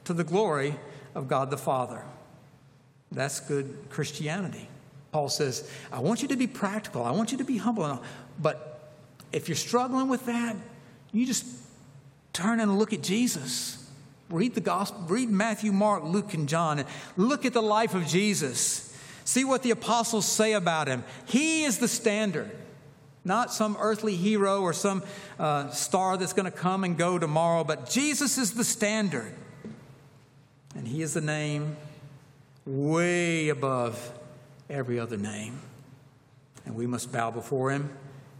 to 0.04 0.14
the 0.14 0.24
glory 0.24 0.76
of 1.14 1.28
God 1.28 1.50
the 1.50 1.58
Father. 1.58 2.02
That's 3.12 3.40
good 3.40 3.76
Christianity. 3.90 4.68
Paul 5.12 5.28
says, 5.28 5.70
I 5.92 6.00
want 6.00 6.22
you 6.22 6.28
to 6.28 6.36
be 6.36 6.46
practical. 6.46 7.04
I 7.04 7.12
want 7.12 7.30
you 7.30 7.38
to 7.38 7.44
be 7.44 7.58
humble. 7.58 8.02
But 8.40 8.90
if 9.32 9.48
you're 9.48 9.56
struggling 9.56 10.08
with 10.08 10.26
that, 10.26 10.56
you 11.12 11.26
just 11.26 11.46
turn 12.34 12.60
and 12.60 12.78
look 12.78 12.92
at 12.92 13.02
Jesus. 13.02 13.80
Read 14.28 14.54
the 14.54 14.60
gospel, 14.60 15.00
read 15.08 15.30
Matthew, 15.30 15.72
Mark, 15.72 16.04
Luke, 16.04 16.34
and 16.34 16.48
John, 16.48 16.80
and 16.80 16.88
look 17.16 17.46
at 17.46 17.54
the 17.54 17.62
life 17.62 17.94
of 17.94 18.06
Jesus. 18.06 18.94
See 19.24 19.44
what 19.44 19.62
the 19.62 19.70
apostles 19.70 20.26
say 20.26 20.52
about 20.52 20.88
him. 20.88 21.04
He 21.26 21.64
is 21.64 21.78
the 21.78 21.88
standard, 21.88 22.50
not 23.24 23.52
some 23.52 23.76
earthly 23.80 24.16
hero 24.16 24.60
or 24.60 24.72
some 24.72 25.02
uh, 25.38 25.70
star 25.70 26.16
that's 26.16 26.32
going 26.32 26.50
to 26.50 26.56
come 26.56 26.84
and 26.84 26.98
go 26.98 27.18
tomorrow, 27.18 27.64
but 27.64 27.88
Jesus 27.88 28.36
is 28.36 28.52
the 28.52 28.64
standard. 28.64 29.32
And 30.74 30.88
he 30.88 31.02
is 31.02 31.14
the 31.14 31.20
name 31.20 31.76
way 32.66 33.50
above 33.50 34.12
every 34.68 34.98
other 34.98 35.16
name. 35.16 35.60
And 36.66 36.74
we 36.74 36.86
must 36.86 37.12
bow 37.12 37.30
before 37.30 37.70
him 37.70 37.90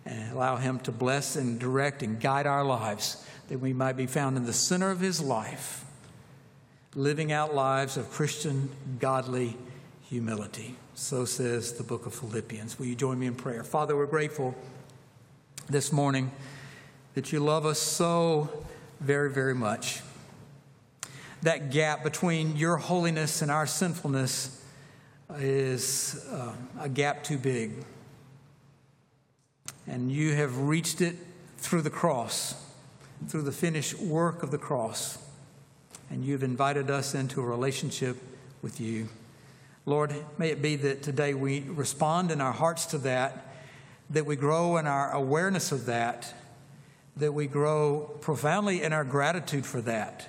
and 0.06 0.32
allow 0.32 0.56
him 0.56 0.78
to 0.80 0.92
bless 0.92 1.36
and 1.36 1.58
direct 1.58 2.02
and 2.02 2.20
guide 2.20 2.46
our 2.46 2.64
lives 2.64 3.26
that 3.48 3.58
we 3.58 3.72
might 3.72 3.96
be 3.96 4.06
found 4.06 4.36
in 4.36 4.44
the 4.44 4.52
center 4.52 4.90
of 4.90 5.00
his 5.00 5.20
life, 5.20 5.84
living 6.94 7.32
out 7.32 7.54
lives 7.54 7.96
of 7.96 8.10
Christian, 8.10 8.70
godly 8.98 9.56
humility. 10.02 10.76
So 10.94 11.24
says 11.24 11.72
the 11.72 11.82
book 11.82 12.06
of 12.06 12.14
Philippians. 12.14 12.78
Will 12.78 12.86
you 12.86 12.94
join 12.94 13.18
me 13.18 13.26
in 13.26 13.34
prayer? 13.34 13.64
Father, 13.64 13.96
we're 13.96 14.06
grateful 14.06 14.54
this 15.68 15.92
morning 15.92 16.30
that 17.14 17.32
you 17.32 17.40
love 17.40 17.66
us 17.66 17.78
so 17.78 18.48
very, 19.00 19.30
very 19.30 19.54
much 19.54 20.02
that 21.42 21.70
gap 21.70 22.02
between 22.02 22.56
your 22.56 22.76
holiness 22.78 23.42
and 23.42 23.50
our 23.50 23.66
sinfulness 23.66 24.62
is 25.36 26.26
uh, 26.32 26.52
a 26.80 26.88
gap 26.88 27.22
too 27.22 27.36
big. 27.36 27.72
And 29.86 30.10
you 30.10 30.34
have 30.34 30.58
reached 30.58 31.00
it 31.00 31.16
through 31.58 31.82
the 31.82 31.90
cross, 31.90 32.54
through 33.28 33.42
the 33.42 33.52
finished 33.52 33.98
work 33.98 34.42
of 34.42 34.50
the 34.50 34.58
cross. 34.58 35.18
And 36.10 36.24
you've 36.24 36.42
invited 36.42 36.90
us 36.90 37.14
into 37.14 37.40
a 37.40 37.44
relationship 37.44 38.16
with 38.62 38.80
you. 38.80 39.08
Lord, 39.86 40.14
may 40.38 40.50
it 40.50 40.62
be 40.62 40.76
that 40.76 41.02
today 41.02 41.34
we 41.34 41.60
respond 41.60 42.30
in 42.30 42.40
our 42.40 42.52
hearts 42.52 42.86
to 42.86 42.98
that, 42.98 43.54
that 44.10 44.24
we 44.26 44.36
grow 44.36 44.76
in 44.76 44.86
our 44.86 45.12
awareness 45.12 45.72
of 45.72 45.86
that, 45.86 46.32
that 47.16 47.32
we 47.32 47.46
grow 47.46 48.16
profoundly 48.20 48.82
in 48.82 48.92
our 48.92 49.04
gratitude 49.04 49.66
for 49.66 49.80
that 49.82 50.28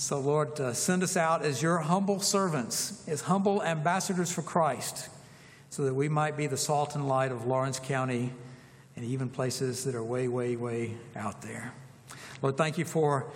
so, 0.00 0.20
Lord, 0.20 0.60
uh, 0.60 0.74
send 0.74 1.02
us 1.02 1.16
out 1.16 1.42
as 1.42 1.60
your 1.60 1.78
humble 1.78 2.20
servants, 2.20 3.02
as 3.08 3.22
humble 3.22 3.64
ambassadors 3.64 4.30
for 4.30 4.42
Christ, 4.42 5.08
so 5.70 5.82
that 5.82 5.94
we 5.94 6.08
might 6.08 6.36
be 6.36 6.46
the 6.46 6.56
salt 6.56 6.94
and 6.94 7.08
light 7.08 7.32
of 7.32 7.46
Lawrence 7.46 7.80
County 7.80 8.30
and 8.98 9.06
even 9.06 9.28
places 9.28 9.84
that 9.84 9.94
are 9.94 10.02
way, 10.02 10.26
way, 10.26 10.56
way 10.56 10.92
out 11.14 11.40
there. 11.40 11.72
Lord, 12.42 12.56
thank 12.56 12.78
you 12.78 12.84
for 12.84 13.30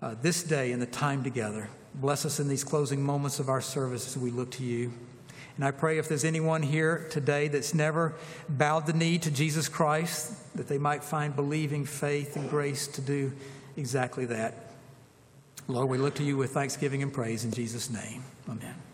uh, 0.00 0.14
this 0.22 0.42
day 0.42 0.72
and 0.72 0.80
the 0.80 0.86
time 0.86 1.22
together. 1.22 1.68
Bless 1.94 2.24
us 2.24 2.40
in 2.40 2.48
these 2.48 2.64
closing 2.64 3.02
moments 3.02 3.38
of 3.38 3.50
our 3.50 3.60
service 3.60 4.06
as 4.06 4.16
we 4.16 4.30
look 4.30 4.50
to 4.52 4.64
you. 4.64 4.90
And 5.56 5.64
I 5.64 5.72
pray 5.72 5.98
if 5.98 6.08
there's 6.08 6.24
anyone 6.24 6.62
here 6.62 7.06
today 7.10 7.48
that's 7.48 7.74
never 7.74 8.14
bowed 8.48 8.86
the 8.86 8.94
knee 8.94 9.18
to 9.18 9.30
Jesus 9.30 9.68
Christ, 9.68 10.56
that 10.56 10.68
they 10.68 10.78
might 10.78 11.04
find 11.04 11.36
believing 11.36 11.84
faith 11.84 12.36
and 12.36 12.48
grace 12.48 12.86
to 12.88 13.02
do 13.02 13.32
exactly 13.76 14.24
that. 14.24 14.70
Lord, 15.66 15.90
we 15.90 15.98
look 15.98 16.14
to 16.14 16.24
you 16.24 16.38
with 16.38 16.52
thanksgiving 16.52 17.02
and 17.02 17.12
praise 17.12 17.44
in 17.44 17.50
Jesus' 17.50 17.90
name. 17.90 18.24
Amen. 18.48 18.87